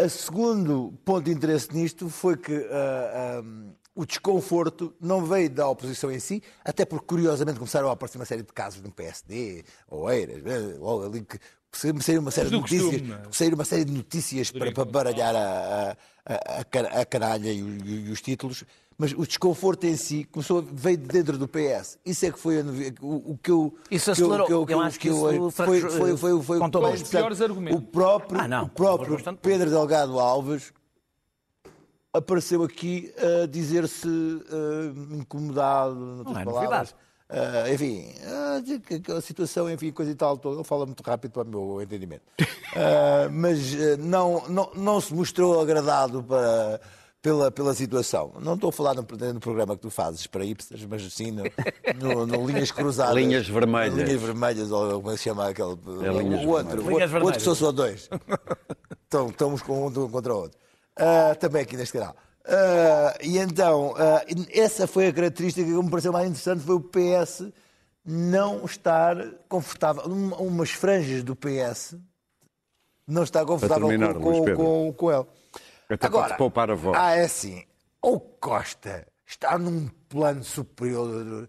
[0.00, 5.68] O segundo ponto de interesse nisto foi que ah, ah, o desconforto não veio da
[5.68, 9.64] oposição em si, até porque, curiosamente, começaram a aparecer uma série de casos no PSD,
[9.88, 11.36] ou Eiras, eh, logo ali que
[11.72, 13.22] saíram uma série de notícias, costume, é?
[13.32, 17.60] saíram uma série de notícias para, para baralhar a, a, a, car- a caralha e,
[17.60, 18.62] o- e os títulos,
[18.96, 21.98] mas o desconforto em si começou, veio de dentro do PS.
[22.06, 22.60] Isso é que foi
[23.00, 23.74] o, o que eu.
[23.90, 24.46] Isso acelerou.
[24.46, 26.82] que eu- que Eu eu- acho que que eu- isso foi, foi, foi, foi, contou
[26.82, 27.02] foi- bem.
[27.02, 27.78] Os piores argumentos.
[27.78, 28.64] O próprio, Ah, não.
[28.64, 29.16] o próprio.
[29.42, 30.72] Pedro Delgado Alves
[32.18, 36.94] apareceu aqui a dizer-se eh, incomodado, noutras Não é palavras.
[37.30, 38.14] Ah, enfim,
[38.86, 40.56] que- que a situação, enfim, coisa e tal, toda.
[40.56, 42.22] ele fala muito rápido para o meu entendimento.
[42.74, 46.80] Ah, mas eh, não, não, não se mostrou agradado para,
[47.20, 48.32] pela, pela situação.
[48.40, 51.44] Não estou a falar no, no programa que tu fazes para hipsters, mas sim no,
[52.00, 53.14] no- no Linhas Cruzadas.
[53.14, 53.94] Linhas Vermelhas.
[54.08, 55.76] Linhas Vermelhas, ou como é que se chama aquele?
[56.18, 56.82] Linhas o outro.
[56.82, 57.10] Vermelhas.
[57.10, 57.58] Linhas o outro são Vermelhas.
[57.58, 58.08] só dois.
[59.06, 60.58] Então, estamos com um contra o outro.
[60.98, 62.16] Ah, também aqui neste canal.
[62.44, 66.80] Ah, e então, ah, essa foi a característica que me pareceu mais interessante, foi o
[66.80, 67.52] PS
[68.04, 69.16] não estar
[69.48, 70.04] confortável.
[70.08, 71.96] Um- umas franjas do PS
[73.06, 75.26] não está confortável terminar, com, com, com, com ele.
[75.90, 76.96] Até para te poupar a voz.
[76.98, 77.64] Ah, é assim.
[78.02, 81.48] O Costa está num plano superior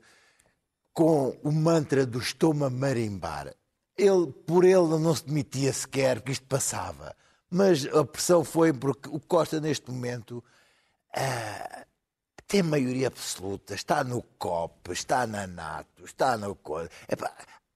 [0.93, 3.53] com o mantra do estou-me a marimbar.
[3.97, 7.15] Ele, por ele não se demitia sequer que isto passava.
[7.49, 10.43] Mas a pressão foi porque o Costa, neste momento,
[11.15, 11.85] ah,
[12.47, 13.73] tem maioria absoluta.
[13.73, 16.57] Está no COP, está na NATO, está no...
[17.07, 17.31] Epá,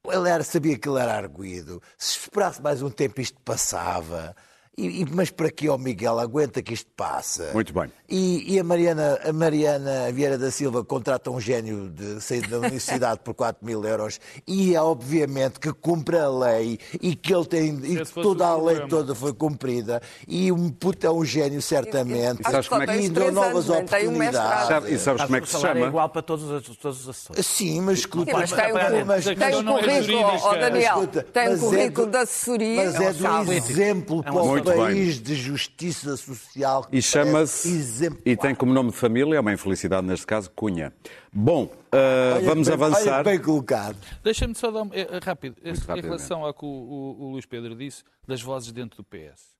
[0.06, 1.82] ele era, sabia que ele era arguído.
[1.98, 4.36] Se esperasse mais um tempo, isto passava.
[4.76, 7.52] E, e- mas para que, ó Miguel, aguenta que isto passa.
[7.54, 7.92] Muito bem.
[8.10, 12.58] E, e a, Mariana, a Mariana Vieira da Silva contrata um gênio de sair da
[12.58, 17.46] universidade por 4 mil euros e é obviamente que cumpre a lei e que ele
[17.46, 18.90] tem e que toda o a lei problema.
[18.90, 22.94] toda foi cumprida e um puto é um gênio certamente Acho sabes como é que-
[22.94, 24.68] tens e deu novas anos, um oportunidades.
[24.68, 25.88] Sabe- e sabes como é que o se salário é chama?
[25.88, 27.46] igual para todos os, todos os assessores.
[27.46, 30.46] Sim, mas escuta, mas tem um, Mas- mas- a tem um é currículo, jurídica.
[30.48, 32.84] ó Daniel, Escuta, tem um mas é currículo do- de assessoria.
[32.86, 33.52] Mas é do sabe?
[33.56, 34.78] exemplo É um Muito bem.
[34.78, 36.86] país de justiça social.
[36.86, 38.10] que E chama-se.
[38.26, 40.94] E tem como nome de família, é uma infelicidade neste caso, Cunha.
[41.32, 43.24] Bom, ah, Olha vamos que bem- avançar.
[43.24, 43.98] Bem colocado.
[44.24, 47.76] Deixa-me só dar um, é, rápido, em relação ao que o, o- o Luís Pedro
[47.76, 49.54] disse, das vozes dentro do PS.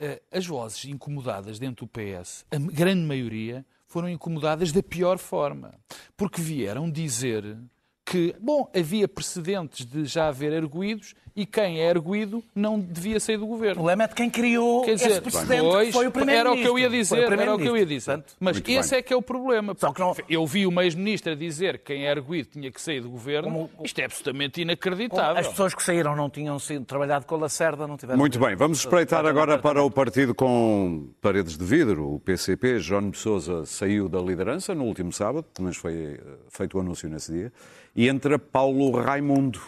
[0.00, 5.74] Eh, As vozes incomodadas dentro do PS, a grande maioria, foram incomodadas da pior forma.
[6.16, 7.58] Porque vieram dizer
[8.04, 13.36] que, bom, havia precedentes de já haver arguídos e quem é arguído não devia sair
[13.36, 13.74] do O governo.
[13.76, 16.54] problema é de quem criou Quer dizer, esse precedente, pois, que foi o era o
[16.54, 17.16] que eu ia primeiro-ministro.
[17.18, 17.86] Dizer, o era o que eu ia primeiro-ministro.
[17.96, 18.12] dizer.
[18.12, 18.98] Portanto, Mas esse bem.
[18.98, 19.74] é que é o problema.
[19.78, 23.00] Só que não- Eu vi uma ex-ministra dizer que quem é arguído tinha que sair
[23.00, 23.48] do governo.
[23.50, 25.38] Como- Isto é absolutamente inacreditável.
[25.40, 28.18] As pessoas que saíram não tinham sido trabalhado com a Lacerda, não tiveram.
[28.18, 32.78] Muito bem, vamos espreitar agora para o partido com paredes de vidro, o PCP.
[32.78, 37.08] Jerónimo de Sousa saiu da liderança no último sábado, mas foi eh, feito o anúncio
[37.08, 37.52] nesse dia,
[37.96, 39.60] e entra Paulo Raimundo.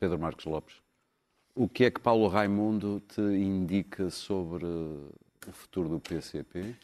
[0.00, 0.76] Pedro Marcos Lopes,
[1.62, 6.74] o que é que Paulo Raimundo te indica sobre o futuro do PCP?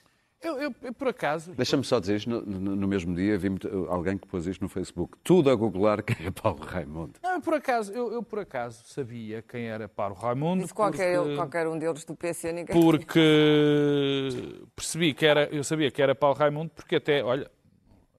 [0.43, 3.49] Eu, eu- eu, por acaso, Deixa-me só dizer isto, no, no- no mesmo dia vi
[3.49, 5.17] muito- alguém que pôs isto no Facebook.
[5.25, 7.15] Tudo a googlar quem é Paulo Raimundo.
[7.23, 10.65] não, eu por acaso, eu, eu por acaso sabia quem era Paulo Raimundo.
[10.65, 12.79] Isso qualquer, porque, qualquer um deles do PC, ninguém.
[12.79, 17.51] porque percebi que era, eu sabia que era Paulo Raimundo, porque até, olha,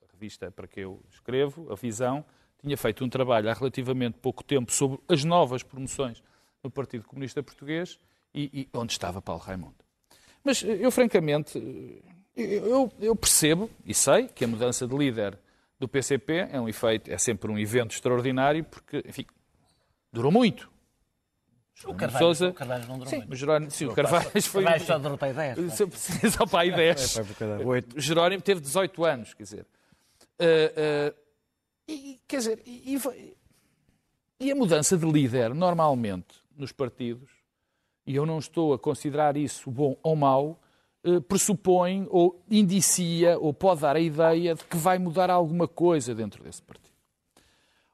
[0.09, 2.25] a revista para que eu escrevo, a Visão,
[2.61, 6.23] tinha feito um trabalho há relativamente pouco tempo sobre as novas promoções
[6.65, 7.99] no Partido Comunista Português
[8.33, 9.75] e, e onde estava Paulo Raimundo.
[10.43, 11.57] Mas eh, eu, francamente,
[12.35, 15.37] eh, eu, eu percebo e sei que a mudança de líder
[15.79, 19.25] do PCP é um efeito, é sempre um evento extraordinário, porque, enfim,
[20.11, 20.69] durou muito.
[21.85, 23.33] O Carvalho, Sousa- o Carvalho não durou Sim, muito.
[23.33, 24.63] o Jerónimo, sim, o Carvalho foi.
[24.63, 25.55] Carvalho só derrotei 10.
[25.59, 25.69] pá.
[25.75, 27.17] Só- Só para aí 10.
[27.95, 29.67] O Jerónimo teve 18 anos, quer dizer.
[30.39, 30.43] Ah,
[31.11, 31.13] ah,
[31.87, 33.35] e, quer dizer, e, e
[34.37, 37.29] e a mudança de líder, normalmente, nos partidos,
[38.05, 40.59] e eu não estou a considerar isso bom ou mau,
[41.03, 46.13] eh, pressupõe ou indicia ou pode dar a ideia de que vai mudar alguma coisa
[46.15, 46.95] dentro desse partido.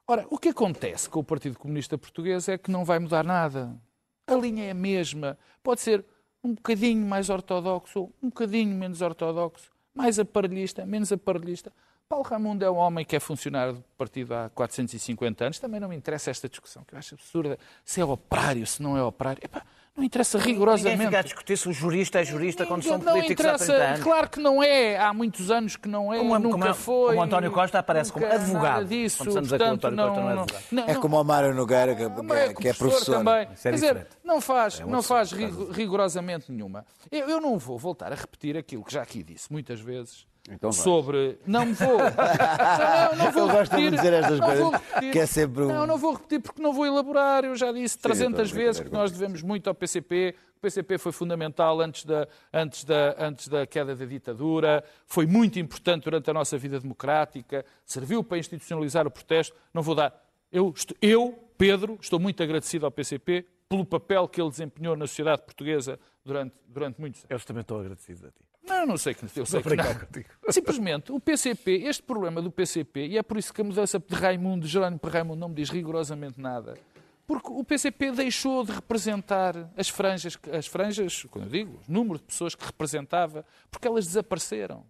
[0.06, 3.78] Ora, o que acontece com o Partido Comunista Português é que não vai mudar nada.
[4.26, 5.38] A linha é a mesma.
[5.62, 6.04] Pode ser
[6.42, 11.72] um bocadinho mais ortodoxo, um bocadinho menos ortodoxo, mais aparelhista, menos aparelhista.
[12.12, 15.58] Paulo Raimundo é um homem que é funcionário do partido há 450 anos.
[15.58, 17.58] Também não me interessa esta discussão, que eu acho absurda.
[17.86, 19.40] Se é operário, se não é operário.
[19.42, 19.62] Epá,
[19.96, 21.04] não interessa Ninguém rigorosamente.
[21.06, 23.84] fica a discutir se o jurista é jurista quando são não políticos há interessa, 30
[23.88, 24.00] anos.
[24.02, 27.08] claro que não é, há muitos anos que não é, Como- nunca como- foi.
[27.14, 28.84] como António Costa aparece como advogado.
[28.86, 30.64] Disso, Começamos a dizer que o portanto, António Costa não, não é advogado.
[30.70, 33.48] não, É como o Mário Nogueira, que, é que é professor também.
[33.54, 36.84] Isso é Quer dizer, não faz, É um não faz rigorosamente nenhuma.
[37.10, 40.72] Eu, eu não vou voltar a repetir aquilo que já aqui disse muitas vezes Então
[40.72, 41.38] sobre.
[41.46, 41.98] Não me vou.
[42.02, 43.90] Não, não vou Ele gosta de repetir.
[43.96, 45.12] dizer estas Não vou coisas, repetir.
[45.12, 47.44] que é sempre um- Não, não vou repetir porque não vou elaborar.
[47.44, 50.34] Eu já disse 300 estou a vezes que nós devemos muito ao PCP.
[50.56, 55.58] O PCP foi fundamental antes da, antes, da, antes da queda da ditadura, foi muito
[55.58, 59.54] importante durante a nossa vida democrática, serviu para institucionalizar o protesto.
[59.74, 60.12] Não vou dar.
[60.52, 65.42] Eu, eu, Pedro, estou muito agradecido ao PCP pelo papel que ele desempenhou na sociedade
[65.42, 67.30] portuguesa durante, durante muitos anos.
[67.30, 68.44] Eu também estou agradecido a ti.
[68.64, 69.84] Não, eu não sei que eu sei que não.
[70.50, 74.14] Simplesmente, o PCP, este problema do PCP, e é por isso que a mudança de
[74.14, 76.78] Raimundo, de Jerónimo para Raimundo, não me diz rigorosamente nada,
[77.26, 82.18] porque o PCP deixou de representar as franjas, as franjas, quando eu digo, o número
[82.18, 84.84] de pessoas que representava, porque elas desapareceram.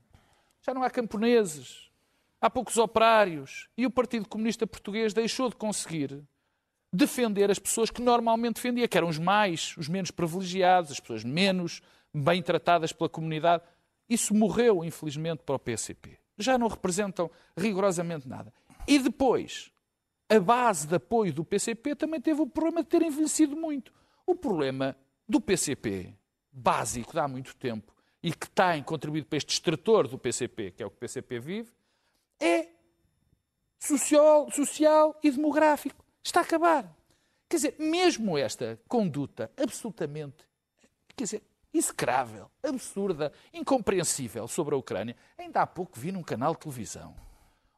[0.60, 1.90] Já não há camponeses,
[2.40, 6.22] há poucos operários, e o Partido Comunista Português deixou de conseguir
[6.92, 11.24] defender as pessoas que normalmente defendia, que eram os mais, os menos privilegiados, as pessoas
[11.24, 11.80] menos
[12.12, 13.62] bem tratadas pela comunidade.
[14.08, 16.18] Isso morreu, infelizmente, para o PCP.
[16.38, 18.52] Já não representam rigorosamente nada.
[18.86, 19.70] E depois,
[20.28, 23.92] a base de apoio do PCP também teve o problema de ter envelhecido muito.
[24.26, 24.96] O problema
[25.28, 26.14] do PCP,
[26.50, 30.82] básico de há muito tempo, e que tem contribuído para este extrator do PCP, que
[30.82, 31.70] é o que o PCP vive,
[32.40, 32.68] é
[33.78, 36.04] social, social e demográfico.
[36.22, 36.96] Está a acabar.
[37.48, 40.46] Quer dizer, mesmo esta conduta absolutamente,
[41.16, 41.42] quer dizer,
[41.72, 47.14] execrável, absurda, incompreensível sobre a Ucrânia, ainda há pouco vi num canal de televisão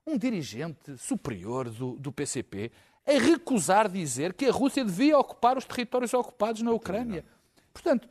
[0.07, 2.71] um dirigente superior do, do PCP
[3.07, 7.25] a recusar dizer que a Rússia devia ocupar os territórios ocupados na Ucrânia.
[7.73, 8.09] Portanto,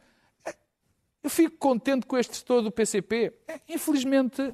[1.24, 3.34] eu fico contente com este todo do PCP.
[3.68, 4.54] Infelizmente,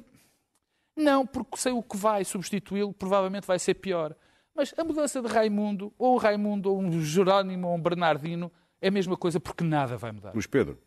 [0.96, 4.14] não, porque sei o que vai substituí-lo, provavelmente vai ser pior.
[4.54, 8.88] Mas a mudança de Raimundo, ou um Raimundo, ou um Jerónimo, ou um Bernardino, é
[8.88, 10.32] a mesma coisa porque nada vai mudar.
[10.32, 10.78] Luís Pedro.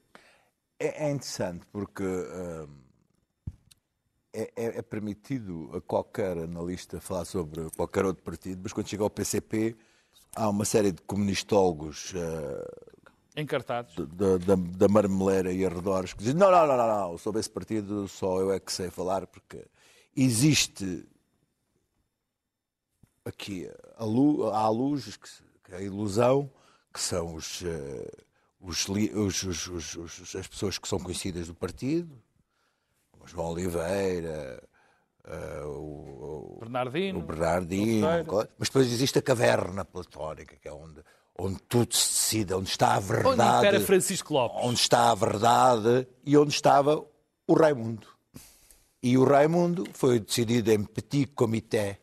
[0.84, 2.68] É, é interessante porque hum,
[4.34, 9.10] é, é- permitido a qualquer analista falar sobre qualquer outro partido, mas quando chega ao
[9.10, 9.78] PCP
[10.36, 13.96] há uma série de comunistólogos eh, Encartados.
[13.96, 17.50] da, da, da marmeleira e arredores que dizem não, não, não, não, não, sobre esse
[17.50, 19.66] partido só eu é que sei falar porque
[20.16, 21.08] existe
[23.24, 26.52] aqui a lu, há luz, que, se- que é a ilusão,
[26.94, 28.12] que são os, eh,
[28.64, 32.18] os, os- os- os- os- as pessoas que são conhecidas do partido,
[33.20, 34.64] o João Oliveira,
[35.26, 37.20] eh, o, o- Bernardino.
[37.20, 38.50] o Bernardino, Terceiro.
[38.58, 41.02] mas depois existe a caverna platónica, que é onde,
[41.38, 44.62] onde tudo se decide, onde está a Onde verdade impera Francisco Lopes.
[44.66, 47.06] onde está a verdade e onde estava
[47.48, 48.08] o Raimundo.
[49.02, 52.00] E o Raimundo foi decidido em petit comité.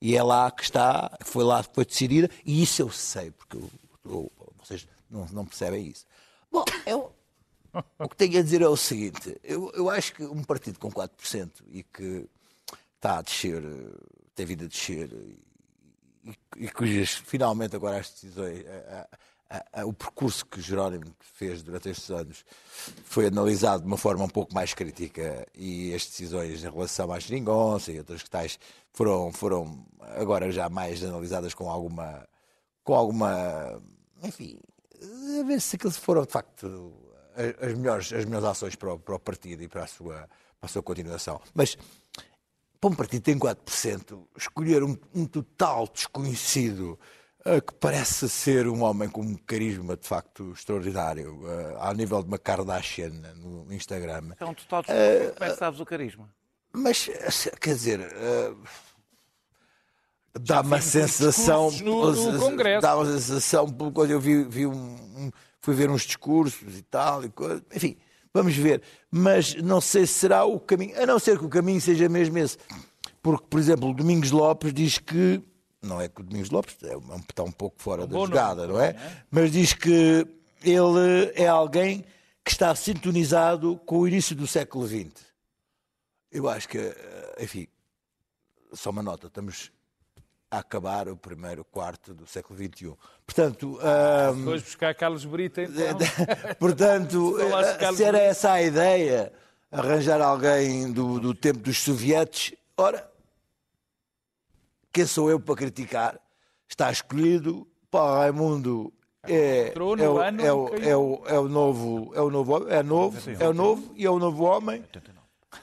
[0.00, 3.56] E é lá que está, foi lá que foi decidida, e isso eu sei, porque
[3.56, 3.70] eu-
[4.04, 4.32] eu-
[5.12, 6.04] não, não percebem isso.
[6.50, 7.12] Bom, eu,
[7.98, 10.90] o que tenho a dizer é o seguinte: eu, eu acho que um partido com
[10.90, 12.28] 4% e que
[12.96, 13.62] está a descer,
[14.34, 19.08] tem vindo a descer, e, e cujas finalmente agora as decisões, a-
[19.50, 22.44] a- a- o percurso que Jerónimo fez durante estes anos
[23.04, 27.18] foi analisado de uma forma um pouco mais crítica e as decisões em relação à
[27.18, 28.58] geringonça e outras que tais
[28.92, 32.26] foram, foram agora já mais analisadas com alguma,
[32.84, 33.82] com alguma,
[34.22, 34.58] enfim,
[35.40, 36.92] a ver se aqueles foram de facto
[37.60, 40.28] as melhores, as melhores ações para o, para o partido e para a sua,
[40.60, 41.40] para a sua continuação.
[41.54, 41.76] Mas
[42.80, 46.98] para um partido que tem 4%, escolher um, um total desconhecido
[47.44, 52.22] eh, que parece ser um homem com um carisma de facto extraordinário, eh, ao nível
[52.22, 54.32] de uma Kardashian no Instagram.
[54.38, 55.34] É um total desconhecido.
[55.34, 56.34] Como é que sabes o carisma?
[56.72, 58.54] Mas, eh, quer dizer, eh,
[60.40, 61.68] dá uma sensação.
[61.70, 62.82] discursos no- no Congresso.
[62.82, 67.28] Dá uma sensação, quando eu vi, vi um, fui ver uns discursos e tal, e
[67.30, 67.96] coisa, enfim,
[68.32, 68.82] vamos ver.
[69.10, 72.38] Mas não sei se será o caminho, a não ser que o caminho seja mesmo
[72.38, 72.56] esse.
[73.22, 75.40] Porque, por exemplo, o Domingos Lopes diz que.
[75.80, 78.62] Não é que o Domingos Lopes é um, está um pouco fora da bom jogada,
[78.66, 78.96] nome, não é?
[79.30, 80.26] Mas diz que
[80.62, 82.04] ele é alguém
[82.44, 85.10] que está sintonizado com o início do século XX.
[86.30, 87.66] Eu acho que, eh, enfim,
[88.72, 89.70] só uma nota, estamos
[90.52, 92.92] a acabar o primeiro quarto do século XXI.
[93.24, 95.96] Portanto, ahm, Depois buscar Carlos Brito, então.
[96.58, 97.36] portanto
[97.80, 99.32] eh, se era essa a ideia,
[99.70, 103.10] arranjar alguém do, do tempo dos sovietes, ora,
[104.92, 106.20] quem sou eu para criticar?
[106.68, 112.12] Está escolhido, Paulo Raimundo é, no é, o, é, o, é, o, é o novo,
[112.14, 114.84] é o novo, homem, é novo, é o novo e é o novo homem.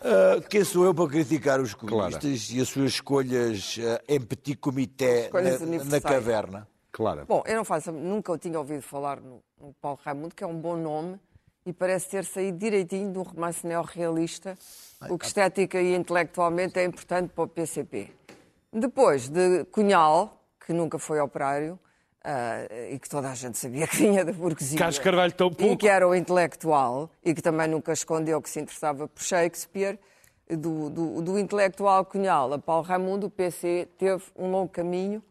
[0.01, 4.55] Ah, quem sou eu para criticar os comunistas e as suas escolhas ah, em petit
[4.55, 6.67] comité na, na caverna?
[6.91, 7.25] Clara.
[7.25, 10.59] Bom, eu não faço, nunca tinha ouvido falar no, no Paulo Raimundo, que é um
[10.59, 11.19] bom nome
[11.65, 14.57] e parece ter saído direitinho de um romance neorrealista,
[15.07, 18.09] o que estética e intelectualmente é importante para o PCP.
[18.73, 21.79] Depois de Cunhal, que nunca foi operário
[22.23, 24.77] ah, e que toda a gente sabia que vinha da burguesia.
[24.77, 25.77] Carlos Carvalho tão E pouco.
[25.77, 29.97] que era o intelectual e que também nunca escondeu que se interessava por Shakespeare.
[30.51, 35.21] Do, do, do intelectual Cunhal a Paulo Raimundo, o PC teve um longo caminho.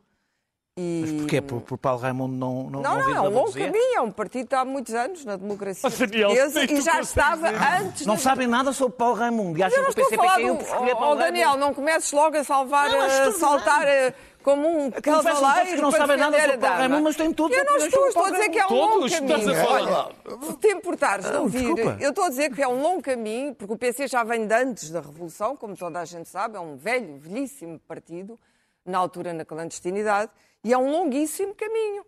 [0.76, 1.02] E...
[1.04, 1.40] Mas porquê?
[1.42, 4.12] Por, por Paulo Raimundo não não Não, não, vive é um longo caminho, é um
[4.12, 7.64] partido que está há muitos anos na democracia Oh, Daniel, portuguesa e já estava dizer.
[7.82, 8.06] antes...
[8.06, 9.58] Não da- sabem nada sobre Paulo Raimundo.
[9.58, 10.58] E acham não que o PCP caiu do...
[10.58, 11.66] por escolher Oh, Paulo oh, Daniel, Raimundo.
[11.66, 14.14] não comeces logo a salvar, Não, mas a saltar dizendo.
[14.48, 16.76] Eh, como um todos cavaleiro que não para sabem nada sobre a Paulo dama.
[16.78, 18.88] Raimundo, mas têm tudo Eu não estou, estou a dizer que é um Todos?
[18.94, 19.50] longo Estás caminho.
[19.52, 20.06] a falar?
[20.26, 23.02] Olha, se te importares de Não, ouvir, eu estou a dizer que é um longo
[23.02, 26.56] caminho, porque o PC já vem de antes da Revolução, como toda a gente sabe,
[26.56, 28.38] é um velho, velhíssimo partido,
[28.84, 30.30] na altura na clandestinidade,
[30.64, 32.04] e é um longuíssimo caminho.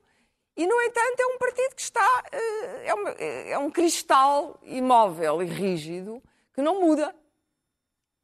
[0.56, 2.22] E, no entanto, é um partido que está.
[2.32, 6.22] eh, É, uma- é um cristal imóvel e rígido
[6.54, 7.14] que não muda.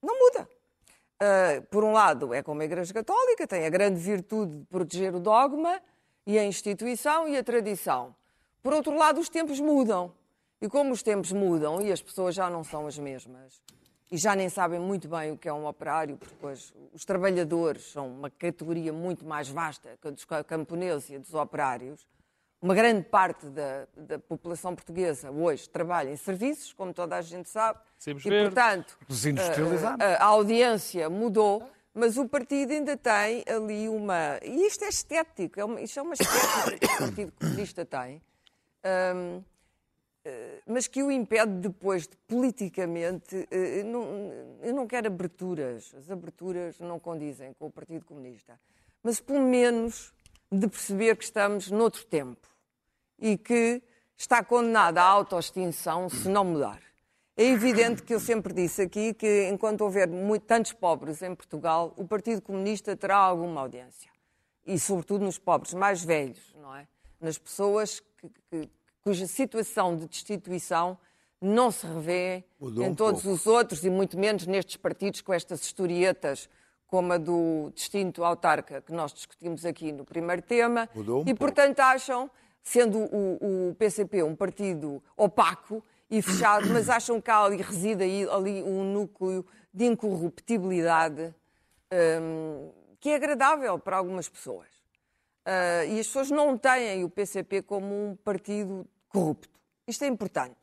[0.03, 0.49] Não muda.
[1.23, 5.15] Uh, por um lado, é como a Igreja Católica, tem a grande virtude de proteger
[5.15, 5.81] o dogma
[6.27, 8.15] e a instituição e a tradição.
[8.63, 10.13] Por outro lado, os tempos mudam.
[10.61, 13.63] E como os tempos mudam e as pessoas já não são as mesmas,
[14.11, 16.47] e já nem sabem muito bem o que é um operário, porque
[16.93, 21.35] os trabalhadores são uma categoria muito mais vasta que a dos camponeses e a dos
[21.35, 22.07] operários.
[22.61, 27.49] Uma grande parte da, da população portuguesa hoje trabalha em serviços, como toda a gente
[27.49, 28.55] sabe, Sempre e, verdes.
[28.55, 30.03] portanto, Desindustrializado.
[30.03, 34.39] a, a audiência mudou, mas o partido ainda tem ali uma.
[34.43, 38.23] E isto é estético, é uma, isto é uma estética que o Partido Comunista tem,
[39.15, 39.43] hum,
[40.25, 43.47] eh, mas que o impede depois de politicamente.
[43.51, 48.59] eh, não- eu não quero aberturas, as aberturas não condizem com o Partido Comunista,
[49.03, 50.13] mas pelo menos
[50.51, 52.47] de perceber que estamos noutro tempo
[53.19, 53.83] e que
[54.17, 56.81] está condenada à autoextinção se não mudar.
[57.37, 61.93] É evidente que eu sempre disse aqui que enquanto houver muito, tantos pobres em Portugal,
[61.97, 64.11] o Partido Comunista terá alguma audiência.
[64.65, 66.89] E sobretudo nos pobres mais velhos, não é?
[67.21, 68.71] Nas pessoas que- que-
[69.05, 70.99] cuja situação de destituição
[71.41, 73.37] não se revê Mudou em um todos pouco.
[73.37, 76.49] os outros e muito menos nestes partidos com estas historietas
[76.87, 80.89] como a do distinto autarca que nós discutimos aqui no primeiro tema.
[80.95, 81.39] Mudou um e, pouco.
[81.39, 82.31] portanto, acham,
[82.63, 88.05] sendo o, o PCP um partido opaco e fechado, mas acham que há ali, reside
[88.05, 89.45] aí, ali um núcleo
[89.75, 91.35] de incorruptibilidade
[91.93, 92.71] hum,
[93.01, 94.69] que é agradável para algumas pessoas.
[95.47, 99.49] Ah, e as pessoas não têm o PCP como um partido corrupto.
[99.87, 100.57] Isto é importante.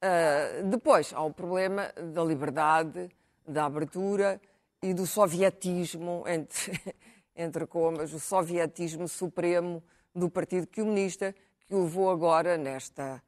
[0.00, 3.10] Ah, depois, há o problema da liberdade,
[3.46, 4.40] da abertura
[4.84, 6.80] e do sovietismo, entre,
[7.34, 9.82] entre comas, o sovietismo supremo
[10.14, 11.34] do Partido Comunista,
[11.66, 13.22] que o levou agora nesta,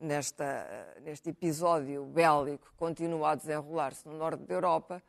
[0.00, 5.02] nesta, neste episódio bélico que continua a desenrolar-se no norte da Europa,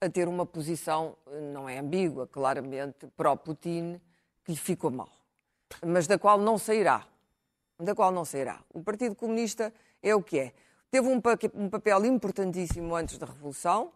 [0.00, 4.00] a ter uma posição, eh, não é ambígua, claramente, pró-Putin,
[4.44, 5.10] que lhe ficou mal,
[5.84, 7.06] mas da qual não sairá
[7.78, 8.60] da qual não sairá.
[8.72, 10.52] O Partido Comunista é o que é.
[10.90, 11.20] Teve um,
[11.54, 13.92] um papel importantíssimo antes da Revolução,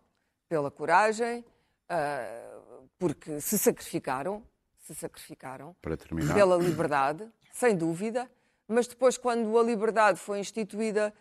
[0.50, 1.44] pela coragem,
[1.88, 2.58] ah,
[2.98, 4.42] porque se sacrificaram,
[4.80, 6.34] se sacrificaram Para terminar.
[6.34, 8.28] pela liberdade, sem dúvida,
[8.66, 11.14] mas depois, quando a liberdade foi instituída,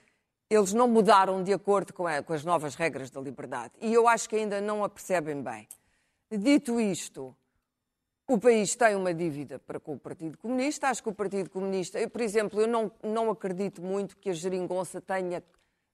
[0.50, 3.74] eles não mudaram de acordo com, a- com as novas regras da liberdade.
[3.80, 5.68] E eu acho que ainda não a percebem bem.
[6.32, 7.36] Dito isto,
[8.28, 10.88] o país tem uma dívida para com o Partido Comunista.
[10.88, 14.34] Acho que o Partido Comunista, eu, por exemplo, eu não, não acredito muito que a
[14.34, 15.44] geringonça tenha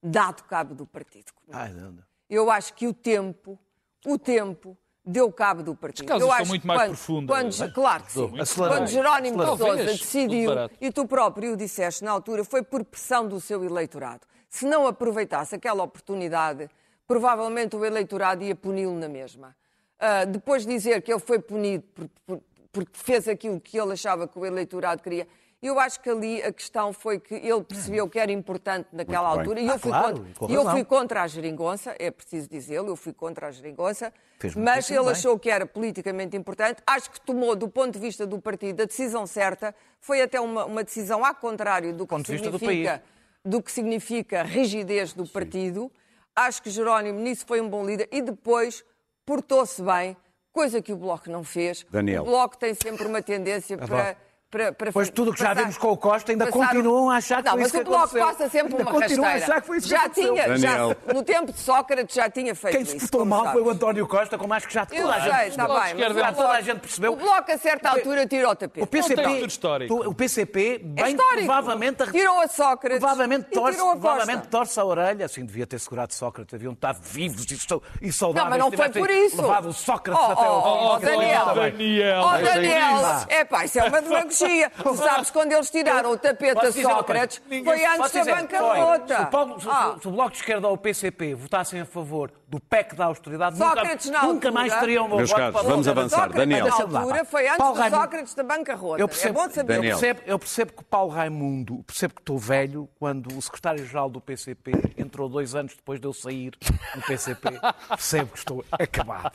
[0.01, 1.61] dado cabo do Partido Comunista.
[1.61, 2.03] Ai, não, não.
[2.35, 3.57] Eu acho que o tempo,
[4.05, 6.07] o tempo deu cabo do partido.
[6.07, 7.73] causas Eu são acho muito que mais quando, profundas, Quando, é?
[7.73, 8.31] claro que sim.
[8.57, 9.57] Quando Jerónimo de Acelerado.
[9.77, 14.21] Sousa decidiu, e tu próprio o disseste na altura, foi por pressão do seu eleitorado.
[14.49, 16.69] Se não aproveitasse aquela oportunidade,
[17.07, 19.55] provavelmente o eleitorado ia puni-lo na mesma.
[19.99, 24.27] Ah, depois dizer que ele foi punido por- por- porque fez aquilo que ele achava
[24.27, 25.25] que o eleitorado queria.
[25.61, 29.59] Eu acho que ali a questão foi que ele percebeu que era importante naquela altura
[29.59, 33.13] e eu, fui claro, contra, eu fui contra a geringonça, é preciso dizê-lo, eu fui
[33.13, 34.13] contra a geringonça,
[34.55, 35.09] mas ele bem.
[35.09, 36.83] achou que era politicamente importante.
[36.85, 39.73] Acho que tomou, do ponto de vista do partido, a decisão certa.
[39.99, 43.03] Foi até uma, uma decisão ao contrário do que, ponto vista do significa,
[43.43, 45.91] do que significa rigidez do partido.
[46.35, 48.83] Acho que Jerónimo nisso foi um bom líder e depois
[49.25, 50.15] portou-se bem,
[50.51, 51.85] coisa que o Bloco não fez.
[51.89, 52.21] Daniel.
[52.21, 54.17] O Bloco tem sempre uma tendência para.
[54.51, 57.09] Para, para Pois tudo o que já passar- vimos com o Costa ainda passar- continuam
[57.09, 58.25] a achar que não, foi mas isso o que Bloco aconteceu.
[58.27, 59.51] passa sempre Ainda uma continuam a rasteira.
[59.53, 60.33] achar que foi isso que já aconteceu.
[60.33, 60.77] tinha, já,
[61.13, 62.99] no tempo de Sócrates já tinha feito Quem se isso.
[63.07, 63.53] portou como mal sabes.
[63.53, 65.95] foi o António Costa, como acho que já toda Eu a gente sei, Bloco bem.
[65.95, 67.13] de mas o é um- toda a Bloco- gente percebeu.
[67.13, 68.83] O Bloco, a certa altura, tira o tapete.
[68.83, 69.21] O PCP,
[69.89, 71.45] Não o PCP bem É histórico.
[71.45, 75.67] provavelmente a- Tirou a Sócrates Provavelmente torce, tirou a provavelmente torce a orelha, assim devia
[75.67, 77.81] ter segurado Sócrates, deviam estar vivos e, sau-
[78.11, 78.43] saudáveis.
[78.43, 79.41] Não, mas não se foi por isso.
[79.41, 81.05] Levado o Sócrates Oh, até ao oh, fim.
[81.05, 81.43] oh, Daniel.
[81.45, 84.01] Oh, Daniel, é pá, isso é uma
[84.39, 84.71] demagogia.
[84.81, 89.15] Tu sabes, quando eles tiraram o tapete a Sócrates, foi antes da bancarrota.
[89.17, 89.95] Se o, Paulo- se Ah.
[90.01, 93.57] se o Bloco de Esquerda ou o PCP votassem a favor do PEC da austeridade,
[93.57, 96.15] Sócrates, nunca, nunca altura- mais teriam o meu Meus voto caros, vamos avançar.
[96.27, 96.67] Sócrates, Daniel.
[96.89, 99.01] lá, altura, foi antes Paulo do Raimundo- Sócrates da bancarrota.
[99.01, 99.75] Eu percebo, é bom saber.
[99.75, 104.09] eu percebo, eu percebo que o Paulo Raimundo, percebo que estou velho quando o secretário-geral
[104.09, 106.51] do PCP entrou dois anos depois de eu sair
[106.95, 107.49] do PCP.
[107.89, 109.31] Percebo que estou acabado.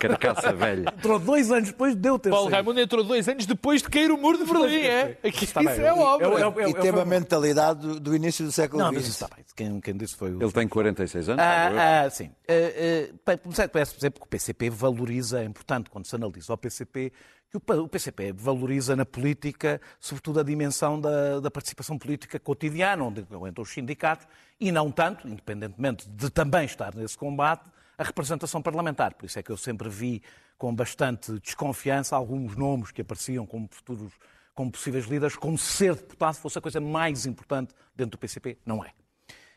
[0.00, 0.88] Carcaça velha.
[0.96, 2.54] Entrou dois anos depois de eu ter Paulo saído.
[2.56, 5.18] Raimundo entrou dois anos depois de cair o muro de Berlim, é?
[5.24, 5.68] Isso bem.
[5.68, 8.94] é eu- E teve a mentalidade do, do início do século Não, XX.
[8.96, 9.44] mas isso está bem.
[9.54, 10.42] Quem, quem disse foi o.
[10.42, 11.42] Ele tem 46 anos.
[11.44, 12.26] Ah, ah, sim.
[12.26, 16.52] Uh, uh, para começar, parece dizer porque o PCP valoriza, é importante quando se analisa
[16.52, 17.12] o PCP,
[17.50, 23.20] que o PCP valoriza na política, sobretudo a dimensão da, da participação política cotidiana, onde
[23.20, 24.26] entram os sindicatos,
[24.60, 27.64] e não tanto, independentemente de também estar nesse combate,
[27.98, 29.14] a representação parlamentar.
[29.14, 30.22] Por isso é que eu sempre vi
[30.58, 34.12] com bastante desconfiança alguns nomes que apareciam como futuros,
[34.54, 38.58] como possíveis líderes, como se ser deputado fosse a coisa mais importante dentro do PCP.
[38.64, 38.92] Não é.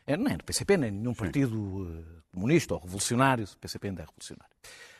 [0.06, 4.06] É, nem do PCP, nem nenhum partido eh, comunista ou revolucionário, o PCP ainda é
[4.06, 4.54] revolucionário.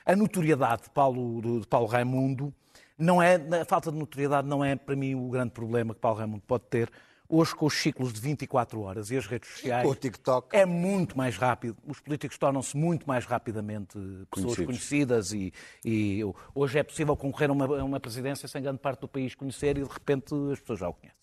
[0.05, 2.55] A notoriedade de Paulo, de Paulo Raimundo
[2.97, 6.19] não é, a falta de notoriedade não é para mim o grande problema que Paulo
[6.19, 6.91] Raimundo pode ter.
[7.33, 10.49] Hoje, com os ciclos de 24 horas e as redes sociais, o TikTok.
[10.55, 11.77] é muito mais rápido.
[11.87, 13.93] Os políticos tornam-se muito mais rapidamente
[14.31, 14.67] pessoas Conhecidos.
[14.67, 15.53] conhecidas e,
[15.85, 16.21] e
[16.55, 19.79] hoje é possível concorrer a uma, a uma presidência sem grande parte do país conhecer
[19.79, 21.21] e de repente as pessoas já o conhecem.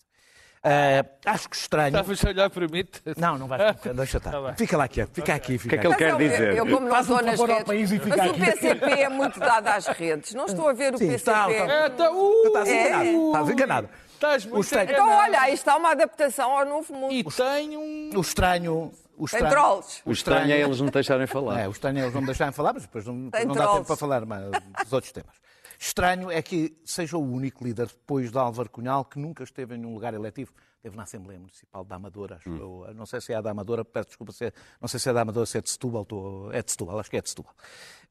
[0.60, 1.88] Ah, acho que estranho.
[1.88, 2.84] Estavas a olhar para mim?
[3.16, 3.76] Não, não vais.
[3.94, 4.32] Deixa estar.
[4.32, 5.54] Tá fica lá aqui, fica aqui.
[5.54, 6.56] O que Fica é que ele quer Mas eu- dizer?
[6.56, 8.40] Eu, como não Faz um estou nas redes, país e fica mas o aqui.
[8.40, 10.34] PCP é muito dado às redes.
[10.34, 11.14] Não estou a ver o Sim, PCP.
[11.30, 11.72] está, está.
[11.72, 13.26] É, tá, uh, Estás enganado.
[13.28, 13.88] Estás enganado.
[14.18, 17.12] Estás muito estranho- Então, olha, aí está uma adaptação ao novo mundo.
[17.12, 18.10] E tem um...
[18.16, 18.92] O estranho.
[19.16, 20.02] O Tem estranho, trolls.
[20.04, 21.60] O estranho é eles não deixarem falar.
[21.60, 23.84] É, o estranho é eles não me deixarem falar, mas depois não, não dá tempo
[23.84, 24.50] para falar mas,
[24.82, 25.34] dos outros temas.
[25.78, 29.84] Estranho é que seja o único líder depois de Álvaro Cunhal que nunca esteve em
[29.86, 30.52] um lugar eletivo.
[30.78, 32.86] Esteve na Assembleia Municipal da Amadora, acho eu.
[32.94, 35.12] Não sei se é a da Amadora, peço desculpa, se é, não sei se é
[35.12, 37.52] da Amadora, se é de Setúbal, estou- é de Setúbal, acho que é de Setúbal.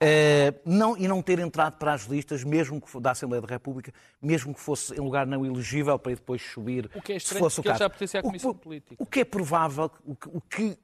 [0.02, 3.94] Eh, não, e não ter entrado para as listas, mesmo que da Assembleia da República,
[4.22, 7.24] mesmo que fosse em lugar não elegível, para ir depois subir, O que é se
[7.24, 7.80] estranho, fosse o caso.
[7.80, 8.96] já pertencia à O que- Comissão Política.
[9.02, 10.78] O que é provável, o que, o que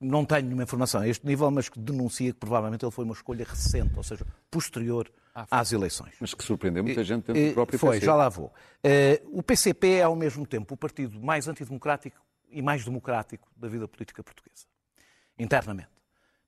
[0.00, 3.14] não tenho nenhuma informação a este nível, mas que denuncia que provavelmente ele foi uma
[3.14, 5.10] escolha recente, ou seja, posterior
[5.50, 6.14] às eleições.
[6.20, 8.06] Mas que surpreendeu muita gente dentro Eh, do próprio Foi, PCP.
[8.06, 8.52] já lá vou.
[8.82, 12.16] Eh, o PCP é ao mesmo tempo o partido mais antidemocrático
[12.50, 14.66] e mais democrático da vida política portuguesa,
[15.38, 15.88] internamente.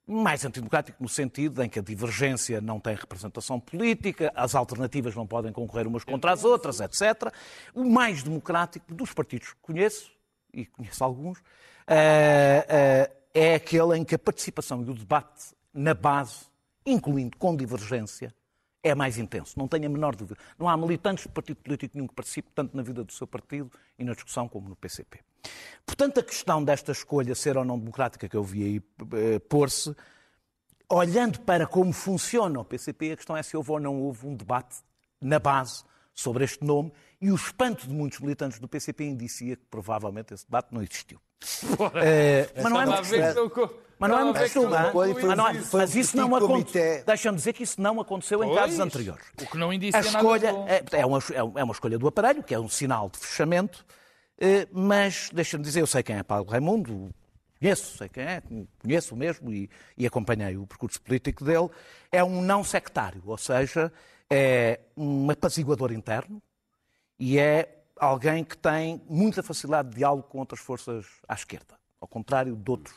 [0.06, 5.26] Mais antidemocrático no sentido em que a divergência não tem representação política, as alternativas não
[5.26, 7.32] podem concorrer umas contra as outras, etc.
[7.74, 10.10] O mais democrático dos partidos que conheço,
[10.52, 11.38] e conheço alguns,
[11.86, 16.46] eh, eh, é aquele em que a participação e o debate na base,
[16.84, 18.34] incluindo com divergência,
[18.82, 20.40] é mais intenso, não tenho a menor dúvida.
[20.58, 23.70] Não há militantes de partido político nenhum que participe tanto na vida do seu partido
[23.98, 25.20] e na discussão como no PCP.
[25.84, 29.94] Portanto, a questão desta escolha ser ou não democrática que eu vi aí eh, pôr-se,
[30.88, 34.34] olhando para como funciona o PCP, a questão é se houve ou não houve um
[34.34, 34.76] debate
[35.20, 39.64] na base sobre este nome e o espanto de muitos militantes do PCP indicia que
[39.70, 41.20] provavelmente esse debate não existiu.
[42.02, 43.02] Eh, mas não é a muito
[43.98, 47.04] Mas não é a muito costume, mas, é- mas isso não petit aconteceu.
[47.04, 49.24] Deixa-me dizer que isso não aconteceu em casos anteriores.
[49.40, 51.18] O que não A indicia nada escolha é, é uma,
[51.56, 53.84] é uma escolha do aparelho, que é um sinal de fechamento,
[54.40, 57.10] eh, mas deixa-me dizer, eu sei quem é Paulo Raimundo,
[57.60, 58.42] conheço, sei quem é,
[58.80, 59.68] conheço mesmo e,
[59.98, 61.68] e acompanhei o percurso político dele.
[62.10, 63.92] É um não sectário, ou seja,
[64.30, 66.40] é um apaziguador interno
[67.20, 67.68] e é
[67.98, 72.70] alguém que tem muita facilidade de diálogo com outras forças à esquerda, ao contrário de
[72.70, 72.96] outros,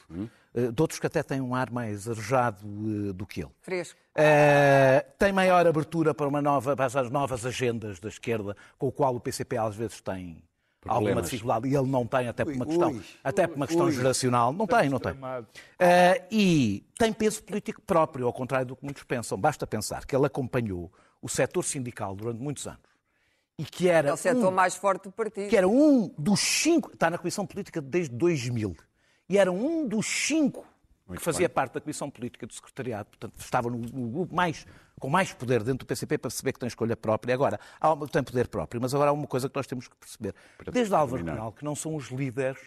[0.56, 3.52] eh, de outros que até têm um ar mais arejado eh, do que ele.
[3.62, 4.00] Fresco.
[4.16, 8.92] Uh, tem maior abertura para, uma nova, para as novas agendas da esquerda, com o
[8.92, 10.42] qual o PCP às vezes tem
[10.86, 11.26] alguma Problemas.
[11.26, 13.92] dificuldade, e ele não tem, até por uma questão, ui, até por uma questão ui.
[13.92, 14.54] geracional.
[14.54, 15.14] Não tem, não tem.
[15.14, 19.38] Uh, e tem peso político próprio, ao contrário do que muitos pensam.
[19.38, 22.93] Basta pensar que ele acompanhou o setor sindical durante muitos anos
[23.58, 25.50] e que era, É o setor um, mais forte do partido.
[25.50, 28.76] que era um dos cinco, está na Comissão Política desde 2000,
[29.30, 30.66] e era um dos cinco
[31.16, 34.66] que fazia parte da Comissão Política do Secretariado, portanto, estava no, no mais,
[35.00, 37.34] com mais poder dentro do PCP para perceber que tem escolha própria.
[37.36, 39.96] Agora, há, uma- tem poder próprio, mas agora há uma coisa que nós temos que
[39.98, 40.34] perceber.
[40.72, 41.24] Desde Álvaro.
[41.24, 42.58] Cunhal, que não são os líderes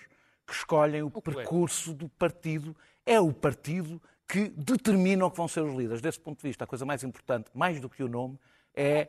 [0.46, 5.62] que escolhem o percurso do partido, é o partido que determina o que vão ser
[5.62, 6.00] os líderes.
[6.00, 8.38] Desse ponto de vista, a coisa mais importante, mais do que o nome,
[8.74, 9.08] é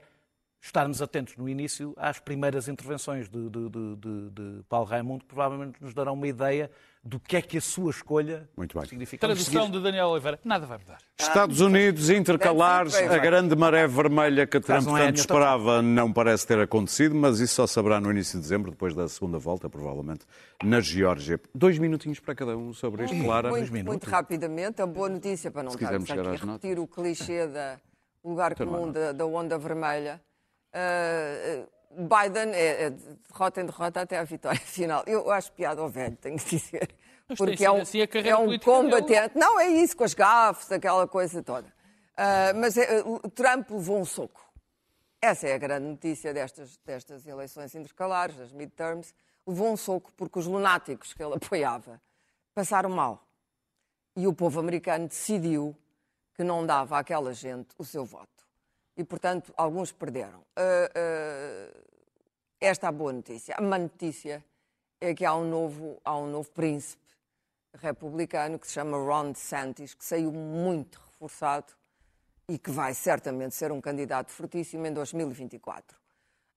[0.62, 5.28] estarmos atentos no início às primeiras intervenções de, de- de- de- de Paulo Raimundo, que
[5.28, 6.70] provavelmente nos darão uma ideia
[7.04, 8.86] do que é que a sua escolha Muito bem.
[8.90, 9.26] significa.
[9.26, 10.40] Tradução de Daniel Oliveira.
[10.44, 10.98] Nada vai mudar.
[11.18, 12.10] Estados Unidos
[12.90, 17.16] ser, a grande maré vermelha que Trump é tanto minha esperava não parece ter acontecido,
[17.16, 20.26] mas isso só saberá no início de dezembro, depois da segunda volta, provavelmente,
[20.64, 21.40] na Geórgia.
[21.56, 23.50] Dois minutinhos para cada um sobre isto, Clara.
[23.52, 23.88] Muito, minutos.
[23.94, 27.78] muito rapidamente, a boa notícia, para não estarmos aqui a repetir o clichê da
[28.22, 30.20] o lugar comum da, da onda vermelha.
[30.74, 35.04] Ah, ah, Biden é, é de derrota em derrota até à vitória final.
[35.08, 36.90] Eu acho piada ao velho, tenho que dizer.
[37.28, 39.38] Mas Porque é um, assim é um combatente.
[39.38, 41.72] Não, é isso, com as gafes, aquela coisa toda.
[42.16, 44.48] Ah, mas é, o Trump levou um soco.
[45.22, 49.14] Essa é a grande notícia destas, destas eleições intercalares, das midterms.
[49.46, 52.02] Levou um soco porque os lunáticos que ele apoiava
[52.54, 53.28] passaram mal.
[54.16, 55.76] E o povo americano decidiu
[56.36, 58.37] que não dava àquela gente o seu voto.
[58.98, 60.44] E, portanto, alguns perderam.
[60.56, 61.78] Ah, ah,
[62.60, 63.54] esta é a boa notícia.
[63.56, 64.44] A má notícia
[65.00, 67.06] é que há um novo, há um novo príncipe
[67.76, 71.74] republicano que se chama Ron DeSantis, que saiu muito reforçado
[72.50, 75.98] e que vai certamente ser um candidato fortíssimo em 2024.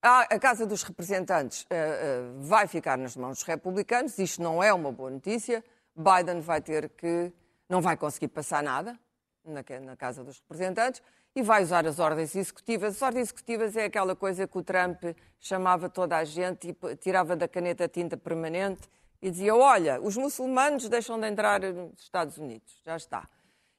[0.01, 4.63] A, a Casa dos Representantes eh, eh, vai ficar nas mãos dos republicanos, isto não
[4.63, 5.63] é uma boa notícia,
[5.95, 7.31] Biden vai ter que.
[7.69, 8.99] não vai conseguir passar nada
[9.45, 11.03] na, na Casa dos Representantes
[11.35, 12.95] e vai usar as ordens executivas.
[12.95, 15.03] As ordens executivas é aquela coisa que o Trump
[15.39, 18.81] chamava toda a gente e tirava da caneta tinta permanente
[19.21, 23.27] e dizia: Olha, os muçulmanos deixam de entrar nos Estados Unidos, já está.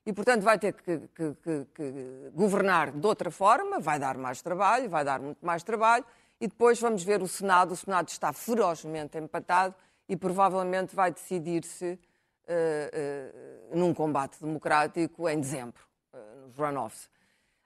[0.05, 4.43] E, portanto, vai ter que, que, que, que governar de outra forma, vai dar mais
[4.43, 6.05] trabalho, vai dar muito mais trabalho,
[6.41, 7.73] e depois vamos ver o Senado.
[7.73, 9.75] O Senado está ferozmente empatado
[10.09, 15.81] e provavelmente vai decidir-se uh, uh, num combate democrático em dezembro,
[16.13, 17.09] uh, nos runoffs.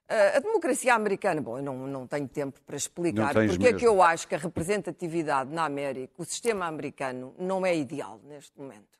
[0.08, 3.66] A democracia americana, bom, eu não, não tenho tempo para explicar porque mesmo.
[3.66, 8.20] é que eu acho que a representatividade na América, o sistema americano, não é ideal
[8.24, 8.96] neste momento.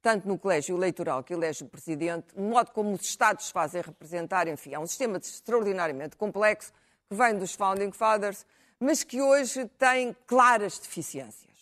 [0.00, 4.46] Tanto no colégio eleitoral que elege o presidente, o modo como os Estados fazem representar,
[4.46, 6.72] enfim, é um sistema extraordinariamente complexo
[7.08, 8.46] que vem dos Founding Fathers,
[8.78, 11.56] mas que hoje tem claras deficiências.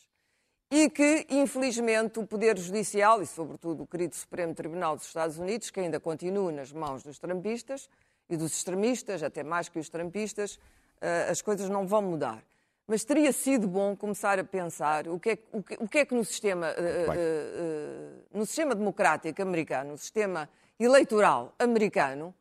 [0.71, 5.71] E que, infelizmente, o Poder Judicial e, sobretudo, o querido Supremo Tribunal dos Estados Unidos,
[5.71, 7.89] que ainda continua nas mãos dos trampistas,
[8.29, 10.59] e dos extremistas, até mais que os trampistas,
[11.01, 12.43] eh, as coisas não vão mudar.
[12.87, 16.05] Mas teria sido bom começar a pensar o que é, o que, o que, é
[16.05, 20.49] que no, sistema, uh, uh, no sistema democrático americano, no sistema
[20.79, 22.35] eleitoral americano,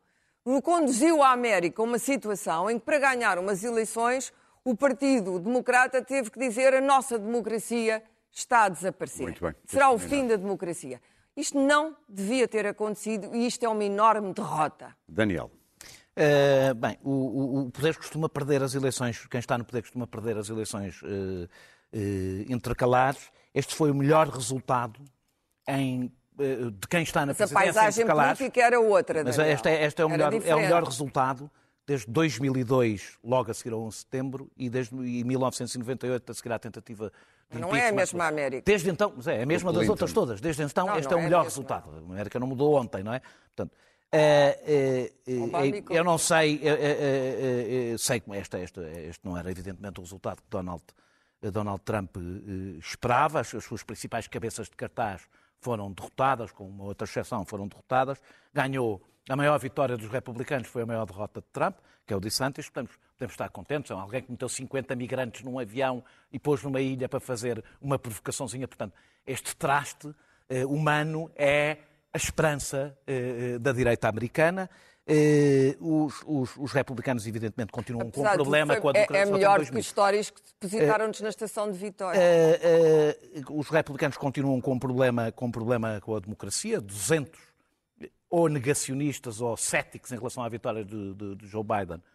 [0.62, 6.30] conduziu a América uma situação em que, para ganhar umas eleições, o Partido Democrata teve
[6.30, 9.38] que dizer a nossa democracia está a desaparecer.
[9.64, 11.00] Será o fim da democracia.
[11.34, 14.94] Isto não devia ter acontecido e isto é uma enorme derrota.
[15.08, 15.50] Daniel.
[16.16, 20.36] Uh, bem, o, o, poder costuma perder as eleições, quem está no poder costuma perder
[20.38, 23.32] as eleições uh, uh, intercalares.
[23.52, 25.00] Este foi o melhor resultado
[25.68, 29.84] em, de quem está na mas presidência a paisagem política era outra, Mas este é,
[29.84, 31.50] este é, o melhor, é o melhor resultado
[31.86, 36.52] desde 2002, logo a seguir ao 11 de setembro, e desde e 1998, a seguir
[36.52, 37.12] à tentativa
[37.50, 38.62] de Não é a mesma América.
[38.64, 40.40] Desde então, mas é, é a mesma das outras todas.
[40.40, 41.90] Desde então, não, este não é o melhor resultado.
[41.90, 43.20] A América não mudou ontem, não é?
[43.54, 43.76] Portanto,
[45.90, 46.60] eu não sei,
[47.98, 50.82] sei como este, este, este não era evidentemente o resultado que Donald,
[51.42, 52.16] Donald Trump
[52.78, 55.22] esperava, as, as, suas principais cabeças de cartaz
[55.60, 58.20] foram derrotadas, com uma outra exceção foram derrotadas,
[58.52, 62.20] ganhou a maior vitória dos republicanos foi a maior derrota de Trump, que é o
[62.20, 66.62] DeSantis, podemos, podemos estar contentes, é alguém que meteu 50 migrantes num avião e pôs
[66.62, 68.94] numa ilha para fazer uma provocaçãozinha, portanto,
[69.26, 70.14] este traste
[70.68, 71.78] humano é
[72.14, 74.70] a esperança eh, eh, da direita americana.
[75.06, 79.24] Eh, os, os, os, republicanos, evidentemente, continuam Apesar com um problema com a democracia.
[79.24, 82.18] É, é melhor que os históricos que depositaram-nos na estação de Vitória.
[83.50, 86.80] os republicanos continuam com um, problema, com um problema com a democracia.
[86.80, 87.38] 200
[88.30, 92.13] ou negacionistas ou céticos em relação à vitória de, de, de Joe Biden eh,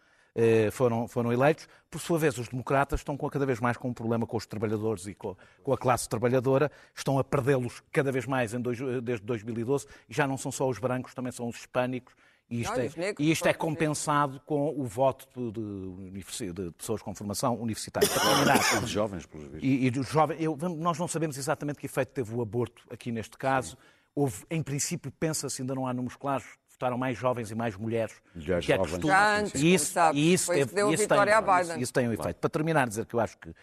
[0.72, 1.68] foram, foram eleitos.
[1.90, 4.46] Por sua vez, os democratas estão com, cada vez mais com um problema com os
[4.46, 8.78] trabalhadores e com, com a classe trabalhadora, estão a perdê-los cada vez mais em dois,
[9.02, 12.14] desde 2012 e já não são só os brancos, também são os hispânicos.
[12.50, 17.14] E isto, é, e isto é compensado com o voto de, de, de, pessoas com
[17.14, 18.08] formação universitária.
[18.08, 19.62] E de jovens, pelos vistos.
[19.62, 20.42] E, e dos jovens.
[20.42, 23.78] Eu, nós não sabemos exatamente que efeito teve o aborto aqui neste caso.
[24.16, 26.44] Houve, em princípio, pensa-se, ainda não há números claros,
[26.80, 29.06] votaram mais jovens e mais mulheres Mulheres que é costume.
[29.06, 30.72] Já antes, e isso, sabe, isso, teve, isso,
[31.08, 31.18] tem,
[31.60, 32.36] isso, isso tem um efeito.
[32.36, 33.54] Para terminar, dizer que eu acho que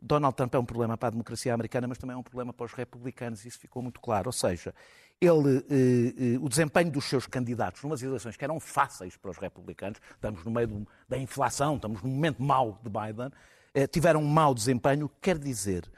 [0.00, 2.66] Donald Trump é um problema para a democracia americana, mas também é um problema para
[2.66, 4.28] os republicanos, isso ficou muito claro.
[4.28, 4.74] Ou seja,
[5.18, 9.38] ele, eh, eh, o desempenho dos seus candidatos numas eleições que eram fáceis para os
[9.38, 13.30] republicanos, estamos no meio do, da inflação, estamos num momento mau de Biden,
[13.74, 15.90] eh, tiveram um mau desempenho, quer dizer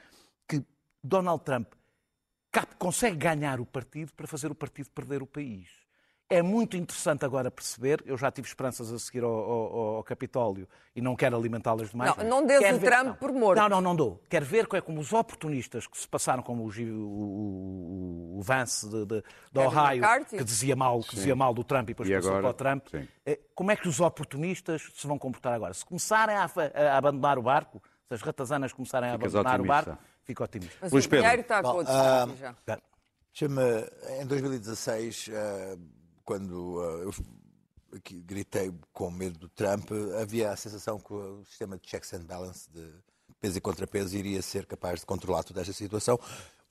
[0.47, 0.63] que
[1.03, 1.67] Donald Trump
[2.79, 5.80] consegue ganhar o partido para fazer o partido perder o país.
[6.31, 10.65] É muito interessante agora perceber, eu já tive esperanças a seguir ao, ao, ao Capitólio
[10.95, 12.15] e não quero alimentá-las demais.
[12.15, 13.59] Não, não dês o ver, Trump não, por morto.
[13.59, 14.23] Não, não, não dou.
[14.29, 19.05] Quero ver é como os oportunistas que se passaram, como o, o, o Vance de,
[19.05, 22.29] de, de Ohio, que dizia, mal, que dizia mal do Trump e depois e passou
[22.29, 22.87] agora, para o Trump.
[22.89, 23.07] Sim.
[23.25, 25.73] Eh, como é que os oportunistas se vão comportar agora?
[25.73, 29.61] Se começarem a, a abandonar o barco, se as ratazanas começarem a abandonar otimista.
[29.61, 30.77] o barco, fico otimista.
[30.81, 32.79] Mas Luís o dinheiro está a acontecer já.
[33.33, 33.63] Chama,
[34.21, 35.27] em 2016...
[35.27, 37.13] Uh, quando uh, eu
[38.25, 42.69] gritei com medo do Trump, havia a sensação que o sistema de checks and balance,
[42.71, 42.87] de
[43.39, 46.19] peso e contrapeso, iria ser capaz de controlar toda esta situação.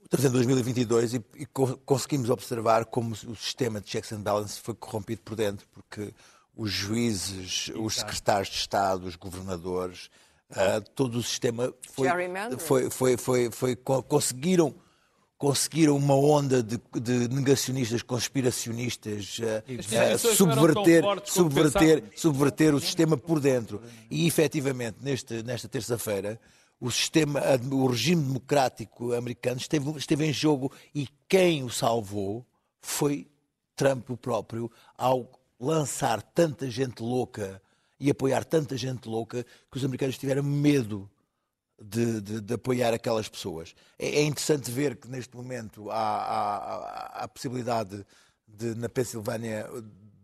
[0.02, 1.46] Estamos em 2022 e, e
[1.84, 6.14] conseguimos observar como o sistema de checks and balance foi corrompido por dentro, porque
[6.56, 10.10] os juízes, os secretários de Estado, os governadores,
[10.50, 12.08] uh, todo o sistema foi,
[12.58, 14.74] foi, foi, foi, foi, conseguiram
[15.40, 23.80] conseguiram uma onda de, de negacionistas, conspiracionistas, uh, subverter, subverter, subverter o sistema por dentro.
[24.10, 26.38] E, efetivamente, neste, nesta terça-feira,
[26.78, 27.40] o sistema,
[27.72, 32.44] o regime democrático americano esteve, esteve em jogo e quem o salvou
[32.82, 33.26] foi
[33.74, 35.26] Trump o próprio, ao
[35.58, 37.62] lançar tanta gente louca
[37.98, 41.10] e apoiar tanta gente louca que os americanos tiveram medo
[41.80, 43.74] de, de, de apoiar aquelas pessoas.
[43.98, 46.56] É, é, interessante ver que neste momento há, há,
[47.20, 48.04] há a possibilidade
[48.46, 49.68] de, na Pensilvânia,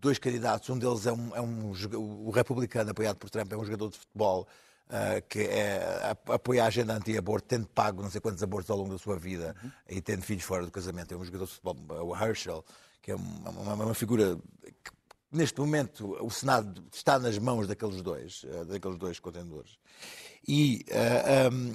[0.01, 3.65] dois candidatos, um deles é um, é um o republicano apoiado por Trump, é um
[3.65, 4.47] jogador de futebol
[4.89, 8.91] uh, que é, apoia a agenda anti-aborto, tendo pago não sei quantos abortos ao longo
[8.91, 9.71] da sua vida uhum.
[9.89, 11.15] e tendo filhos fora do casamento.
[11.15, 12.65] É um jogador de futebol, o Herschel,
[13.01, 14.96] que é uma, uma, uma figura que,
[15.31, 19.79] neste momento o Senado está nas mãos daqueles dois, uh, daqueles dois contendores.
[20.47, 21.75] E uh, eh, um,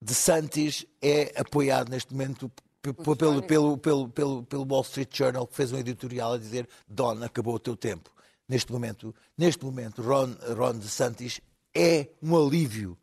[0.00, 2.50] De Santis é apoiado neste momento
[2.82, 7.22] pelo, pelo, pelo, pelo, pelo Wall Street Journal, que fez um editorial a dizer Don,
[7.22, 8.10] acabou o teu tempo.
[8.46, 11.40] Neste momento, neste momento Ron, Ron DeSantis
[11.74, 12.98] é um alívio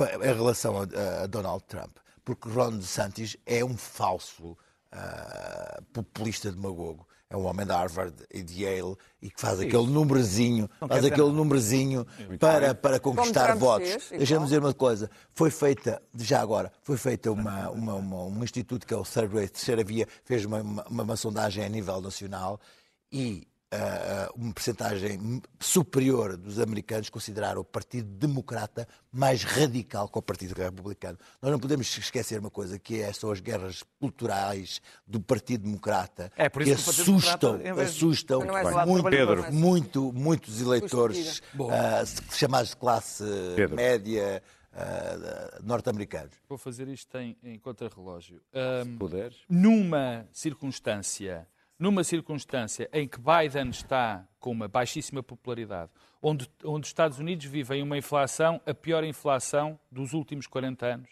[0.00, 4.56] em relação a, a Donald Trump, porque Ron DeSantis é um falso
[4.92, 9.66] uh, populista demagogo é um homem da Harvard e de Yale e que faz Sim.
[9.66, 12.06] aquele númerozinho, faz aquele númerozinho
[12.38, 14.08] para, para conquistar votos.
[14.10, 18.86] Deixa-me dizer uma coisa, foi feita, já agora, foi feita uma, uma, uma um instituto
[18.86, 22.58] que é o Third Way, terceira via, fez uma, uma, uma sondagem a nível nacional
[23.12, 30.22] e uh, uma percentagem superior dos americanos consideraram o Partido Democrata mais radical que o
[30.22, 31.18] Partido Republicano.
[31.40, 36.32] Nós não podemos esquecer uma coisa, que é, são as guerras culturais do Partido Democrata,
[36.36, 39.52] é, por isso que, que assustam, assustam é muito, Pedro.
[39.52, 43.76] muito, muitos eleitores uh, chamados de classe Pedro.
[43.76, 46.36] média, Uh, norte-americanos.
[46.48, 48.40] Vou fazer isto em, em contrarrelógio.
[48.54, 49.38] Um, Poderes.
[49.48, 51.48] Numa circunstância
[51.78, 57.46] numa circunstância em que Biden está com uma baixíssima popularidade, onde, onde os Estados Unidos
[57.46, 61.10] vivem uma inflação, a pior inflação dos últimos 40 anos,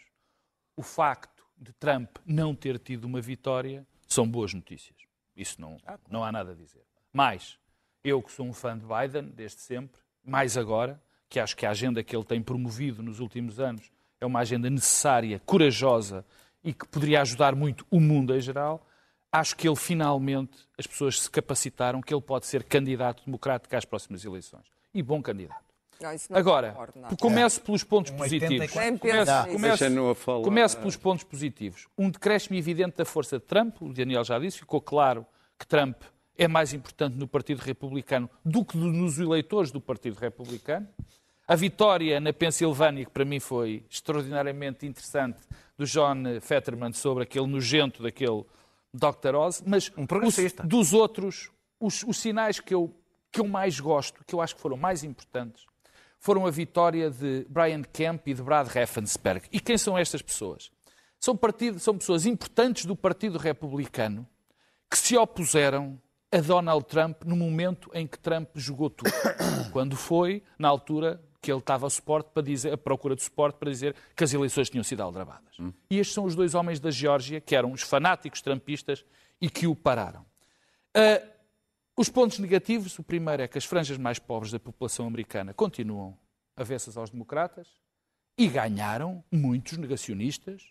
[0.75, 4.97] o facto de Trump não ter tido uma vitória são boas notícias.
[5.35, 5.77] Isso não,
[6.09, 6.83] não há nada a dizer.
[7.13, 7.57] Mas,
[8.03, 11.71] eu que sou um fã de Biden desde sempre, mais agora, que acho que a
[11.71, 16.25] agenda que ele tem promovido nos últimos anos é uma agenda necessária, corajosa
[16.63, 18.86] e que poderia ajudar muito o mundo em geral,
[19.31, 23.85] acho que ele finalmente, as pessoas se capacitaram que ele pode ser candidato democrático às
[23.85, 24.65] próximas eleições.
[24.93, 25.67] E bom candidato.
[25.99, 26.75] Não, Agora,
[27.19, 27.63] comece é.
[27.63, 28.71] pelos pontos um positivos.
[28.71, 29.95] Comece, comece,
[30.43, 31.87] comece pelos pontos positivos.
[31.97, 35.25] Um decréscimo evidente da força de Trump, o Daniel já disse, ficou claro
[35.57, 35.97] que Trump
[36.37, 40.87] é mais importante no Partido Republicano do que nos eleitores do Partido Republicano.
[41.47, 45.39] A vitória na Pensilvânia, que para mim foi extraordinariamente interessante,
[45.77, 48.43] do John Fetterman sobre aquele nojento daquele
[48.93, 49.35] Dr.
[49.35, 52.93] Oz, mas um os, dos outros, os, os, sinais que eu,
[53.31, 55.65] que eu mais gosto, que eu acho que foram mais importantes,
[56.19, 59.47] foram a vitória de Brian Kemp e de Brad Raffensperg.
[59.51, 60.71] E quem são estas pessoas?
[61.19, 64.27] São, partido, são pessoas importantes do Partido Republicano
[64.89, 65.99] que se opuseram
[66.31, 69.11] a Donald Trump no momento em que Trump jogou tudo.
[69.71, 73.57] Quando foi, na altura, que ele estava a, suporte para dizer, a procura de suporte
[73.57, 75.57] para dizer que as eleições tinham sido aldrabadas.
[75.57, 75.71] Hum.
[75.89, 79.05] E estes são os dois homens da Geórgia, que eram os fanáticos trampistas
[79.39, 80.25] e que o pararam.
[80.89, 81.25] Uh,
[81.95, 86.17] os pontos negativos, o primeiro é que as franjas mais pobres da população americana continuam
[86.53, 87.69] avessas aos democratas
[88.37, 90.63] e ganharam muitos negacionistas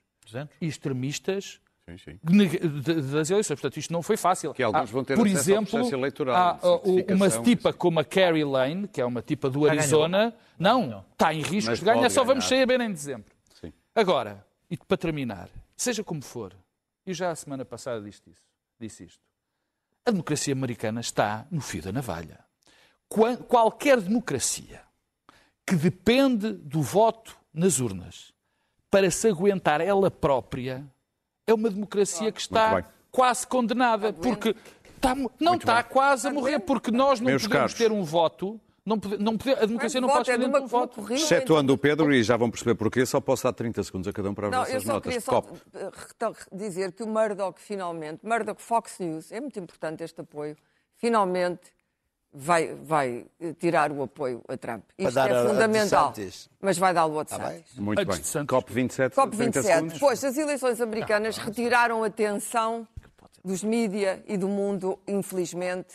[0.60, 1.58] e extremistas
[1.88, 2.18] Sim, sim.
[3.12, 3.60] das eleições.
[3.60, 4.52] Portanto, isto não foi fácil.
[4.52, 9.00] Que alguns vão ter Por exemplo, eleitoral, há uma tipa como a Carrie Lane, que
[9.00, 12.80] é uma tipa do Arizona, não, está em risco Mas de ganhar, só vamos saber
[12.80, 13.32] em dezembro.
[13.60, 13.72] Sim.
[13.94, 16.52] Agora, e para terminar, seja como for,
[17.06, 18.42] e já a semana passada disse, isso,
[18.80, 19.20] disse isto,
[20.04, 22.40] a democracia americana está no fio da navalha.
[23.08, 24.82] Qualquer democracia
[25.64, 28.32] que depende do voto nas urnas
[28.90, 30.84] para se aguentar ela própria
[31.46, 34.54] é uma democracia que está quase condenada, porque
[34.96, 35.92] está, não Muito está bem.
[35.92, 37.74] quase a morrer, porque nós não Meus podemos caros.
[37.74, 38.60] ter um voto.
[38.84, 41.12] Não pode, não pode, a democracia não pode é ter um voto.
[41.12, 44.30] Excetuando o Pedro, e já vão perceber porquê, só posso dar 30 segundos a cada
[44.30, 45.14] um para as não, vossas notas.
[45.14, 45.90] Eu só queria
[46.20, 50.56] só dizer que o Murdoch, finalmente, Murdoch Fox News, é muito importante este apoio,
[50.98, 51.75] finalmente
[52.38, 53.26] vai, vai
[53.58, 54.84] tirar o apoio a Trump.
[54.98, 56.12] Isto é fundamental.
[56.60, 58.16] Mas vai dar-lo a de tá Muito bem.
[58.16, 59.10] COP27.
[59.10, 59.98] COP27.
[59.98, 62.86] Pois, as eleições americanas retiraram a atenção
[63.42, 65.94] dos mídia e do mundo, infelizmente,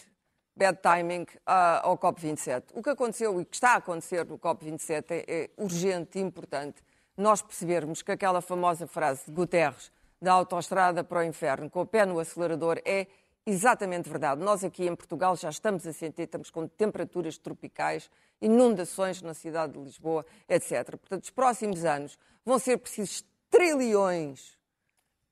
[0.55, 2.63] bad timing, ao COP27.
[2.73, 6.81] O que aconteceu e que está a acontecer no COP27 é, é urgente e importante
[7.15, 11.85] nós percebermos que aquela famosa frase de Guterres da autoestrada para o inferno, com o
[11.85, 13.07] pé no acelerador, é
[13.45, 14.41] exatamente verdade.
[14.41, 18.09] Nós aqui em Portugal já estamos a sentir, estamos com temperaturas tropicais,
[18.41, 20.97] inundações na cidade de Lisboa, etc.
[20.97, 24.57] Portanto, os próximos anos vão ser precisos trilhões,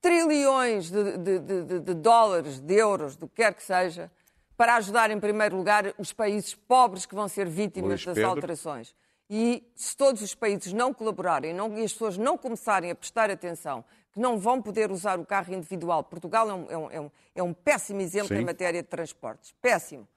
[0.01, 4.11] trilhões de, de, de, de dólares, de euros, do que quer que seja,
[4.57, 8.29] para ajudar, em primeiro lugar, os países pobres que vão ser vítimas Luís das Pedro.
[8.29, 8.93] alterações.
[9.29, 13.29] E se todos os países não colaborarem não, e as pessoas não começarem a prestar
[13.29, 17.01] atenção que não vão poder usar o carro individual, Portugal é um, é um- é
[17.01, 18.41] um- é um péssimo exemplo Sim.
[18.41, 19.53] em matéria de transportes.
[19.61, 20.07] Péssimo.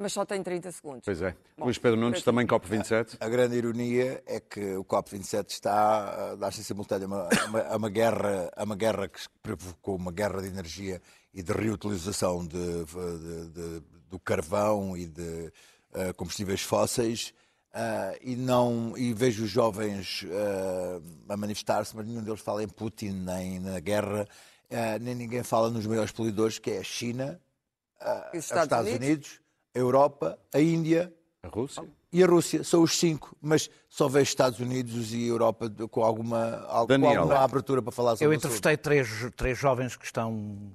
[0.00, 1.02] Mas só tem 30 segundos.
[1.04, 1.34] Pois é.
[1.56, 3.16] Bom, Luís Pedro Nunes, também COP27.
[3.18, 7.44] A grande ironia é que o COP27 está a dar-se em simultâneo a uma, a
[7.46, 11.02] uma- a uma guerra, a uma guerra que provocou uma guerra de energia
[11.34, 15.52] e de reutilização de- de- de- do carvão e de
[15.94, 17.34] eh, combustíveis fósseis.
[17.74, 21.00] Ah, e não e vejo os jovens ah,
[21.32, 24.26] a manifestar-se, mas nenhum deles fala em Putin nem na guerra,
[24.70, 27.40] ah, nem ninguém fala nos maiores poluidores, que é a China,
[28.00, 29.40] os os Estados, Estados Unidos, Unidos?
[29.74, 31.12] a Europa, a Índia
[31.42, 31.84] A Rússia.
[32.12, 32.62] e a Rússia.
[32.64, 37.20] São os cinco, mas só vejo Estados Unidos e Europa com alguma, al- com Daniel.
[37.22, 38.44] alguma abertura para falar sobre Eu o assunto.
[38.46, 40.72] entrevistei três, três jovens que estão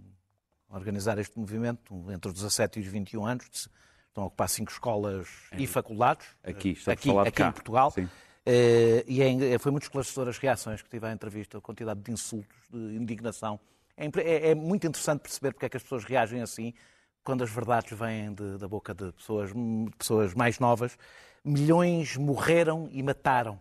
[0.70, 3.68] a organizar este movimento, entre os 17 e os 21 anos.
[4.14, 6.28] Estão a ocupar cinco escolas e faculdades.
[6.43, 7.89] Aqui, a aqui, aqui em Portugal.
[7.89, 8.07] Sim.
[8.45, 12.11] Eh, e é, foi muito esclarecedor as reações que tive à entrevista, a quantidade de
[12.11, 13.59] insultos, de indignação.
[13.97, 16.76] É, é- é muito interessante perceber porque é que as pessoas reagem assim
[17.24, 20.95] quando as verdades vêm de- da boca de pessoas, de pessoas mais novas.
[21.43, 23.59] Milhões morreram e mataram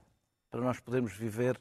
[0.51, 1.59] para nós podermos viver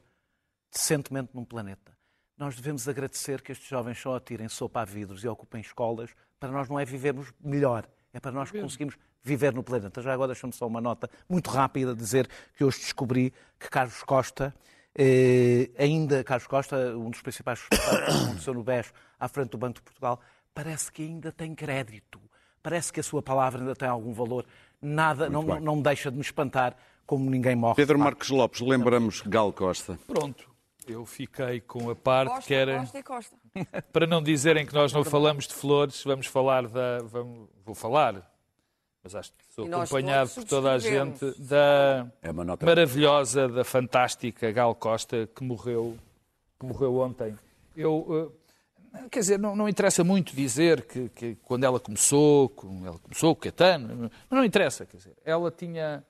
[0.69, 1.97] decentemente num planeta.
[2.37, 6.51] Nós devemos agradecer que estes jovens só atirem sopa a vidros e ocupem escolas para
[6.51, 10.01] nós não é vivermos melhor, é para nós conseguirmos viver no planeta.
[10.01, 14.53] Já agora deixa-me só uma nota muito rápida dizer que hoje descobri que Carlos Costa,
[14.95, 19.57] eh, ainda Carlos Costa, um dos principais responsáveis que aconteceu no BES à frente do
[19.57, 20.19] Banco de Portugal,
[20.53, 22.19] parece que ainda tem crédito.
[22.61, 24.45] Parece que a sua palavra ainda tem algum valor.
[24.81, 27.75] Nada, não, não me deixa de me espantar como ninguém morre.
[27.75, 27.97] Pedro.
[27.97, 29.97] Marques Lopes, lembramos Gal Costa.
[30.07, 30.50] Pronto.
[30.87, 32.79] Eu fiquei com a parte Costa, que era.
[32.79, 33.35] Costa e Costa.
[33.93, 36.99] Para não dizerem que nós não falamos de flores, vamos falar da.
[37.03, 38.29] vamos- vou falar,
[39.03, 42.65] mas acho que sou acompanhado por toda a gente da É uma nota.
[42.65, 45.97] maravilhosa, da fantástica Gal Costa que morreu,
[46.59, 47.37] que morreu ontem.
[47.75, 48.35] Eu,
[48.93, 52.97] eh, quer dizer, não, não interessa muito dizer que, que quando ela começou, com, ela
[52.99, 56.03] começou com o Caetano, mas não interessa, quer dizer, ela tinha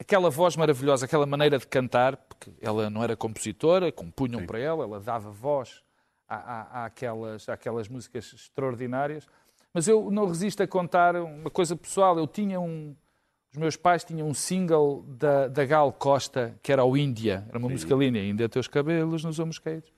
[0.00, 4.84] aquela voz maravilhosa, aquela maneira de cantar, porque ela não era compositora, compunham para ela,
[4.84, 5.82] ela dava voz
[6.26, 9.26] à, à- àquelas, àquelas músicas extraordinárias.
[9.72, 12.18] Mas eu não resisto a contar uma coisa pessoal.
[12.18, 12.96] Eu tinha um.
[13.52, 17.44] Os meus pais tinham um single da, da Gal Costa, que era o Índia.
[17.48, 18.18] Era uma música linda.
[18.18, 19.92] Ainda teus cabelos nos caídos.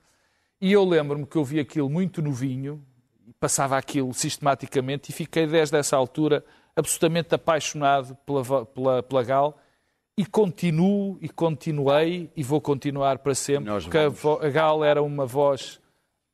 [0.61, 2.83] E eu lembro-me que eu vi aquilo muito novinho,
[3.41, 6.45] passava aquilo sistematicamente, e fiquei desde essa altura
[6.77, 9.59] absolutamente apaixonado pela, pela, pela Gal.
[10.17, 14.45] E continuo, e continuei, e vou continuar para sempre, Nós porque a, vamos.
[14.45, 15.81] a Gal era uma voz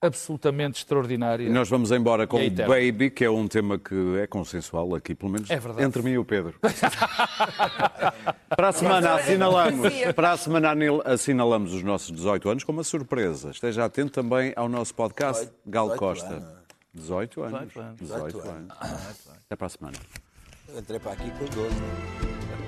[0.00, 1.44] absolutamente extraordinária.
[1.44, 2.50] E nós vamos embora com é o.
[2.50, 5.84] Baby, que é um tema que é consensual aqui, pelo menos É verdade.
[5.84, 6.58] entre mim e o Pedro.
[8.56, 10.74] para a semana assinalamos, para a semana
[11.04, 13.50] assinalamos os nossos 18 anos com uma surpresa.
[13.50, 16.34] Esteja atento também ao nosso podcast Gal 18 Costa.
[16.34, 16.58] anos.
[16.94, 17.60] 18 anos.
[17.60, 18.00] 18 anos.
[18.00, 18.76] 18 18 anos.
[19.46, 19.96] Até para a semana.
[20.68, 22.67] Eu entrei para aqui com 12.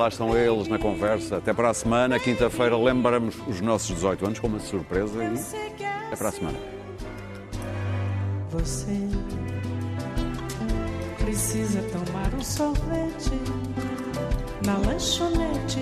[0.00, 1.36] Lá estão eles na conversa.
[1.36, 5.26] Até para a semana, quinta-feira, lembramos os nossos 18 anos com uma surpresa e
[6.06, 6.58] até para a semana.
[8.50, 8.96] Você
[11.18, 13.38] precisa tomar um sorvete
[14.64, 15.80] na lanchonete,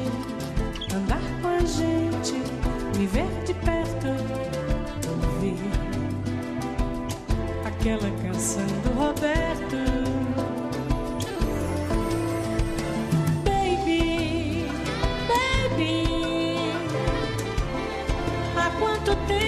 [0.93, 2.35] andar com a gente,
[2.99, 4.09] me ver de perto,
[5.09, 5.57] ouvir
[7.65, 9.88] aquela canção do Roberto.
[19.09, 19.48] Baby, baby, há quanto tempo?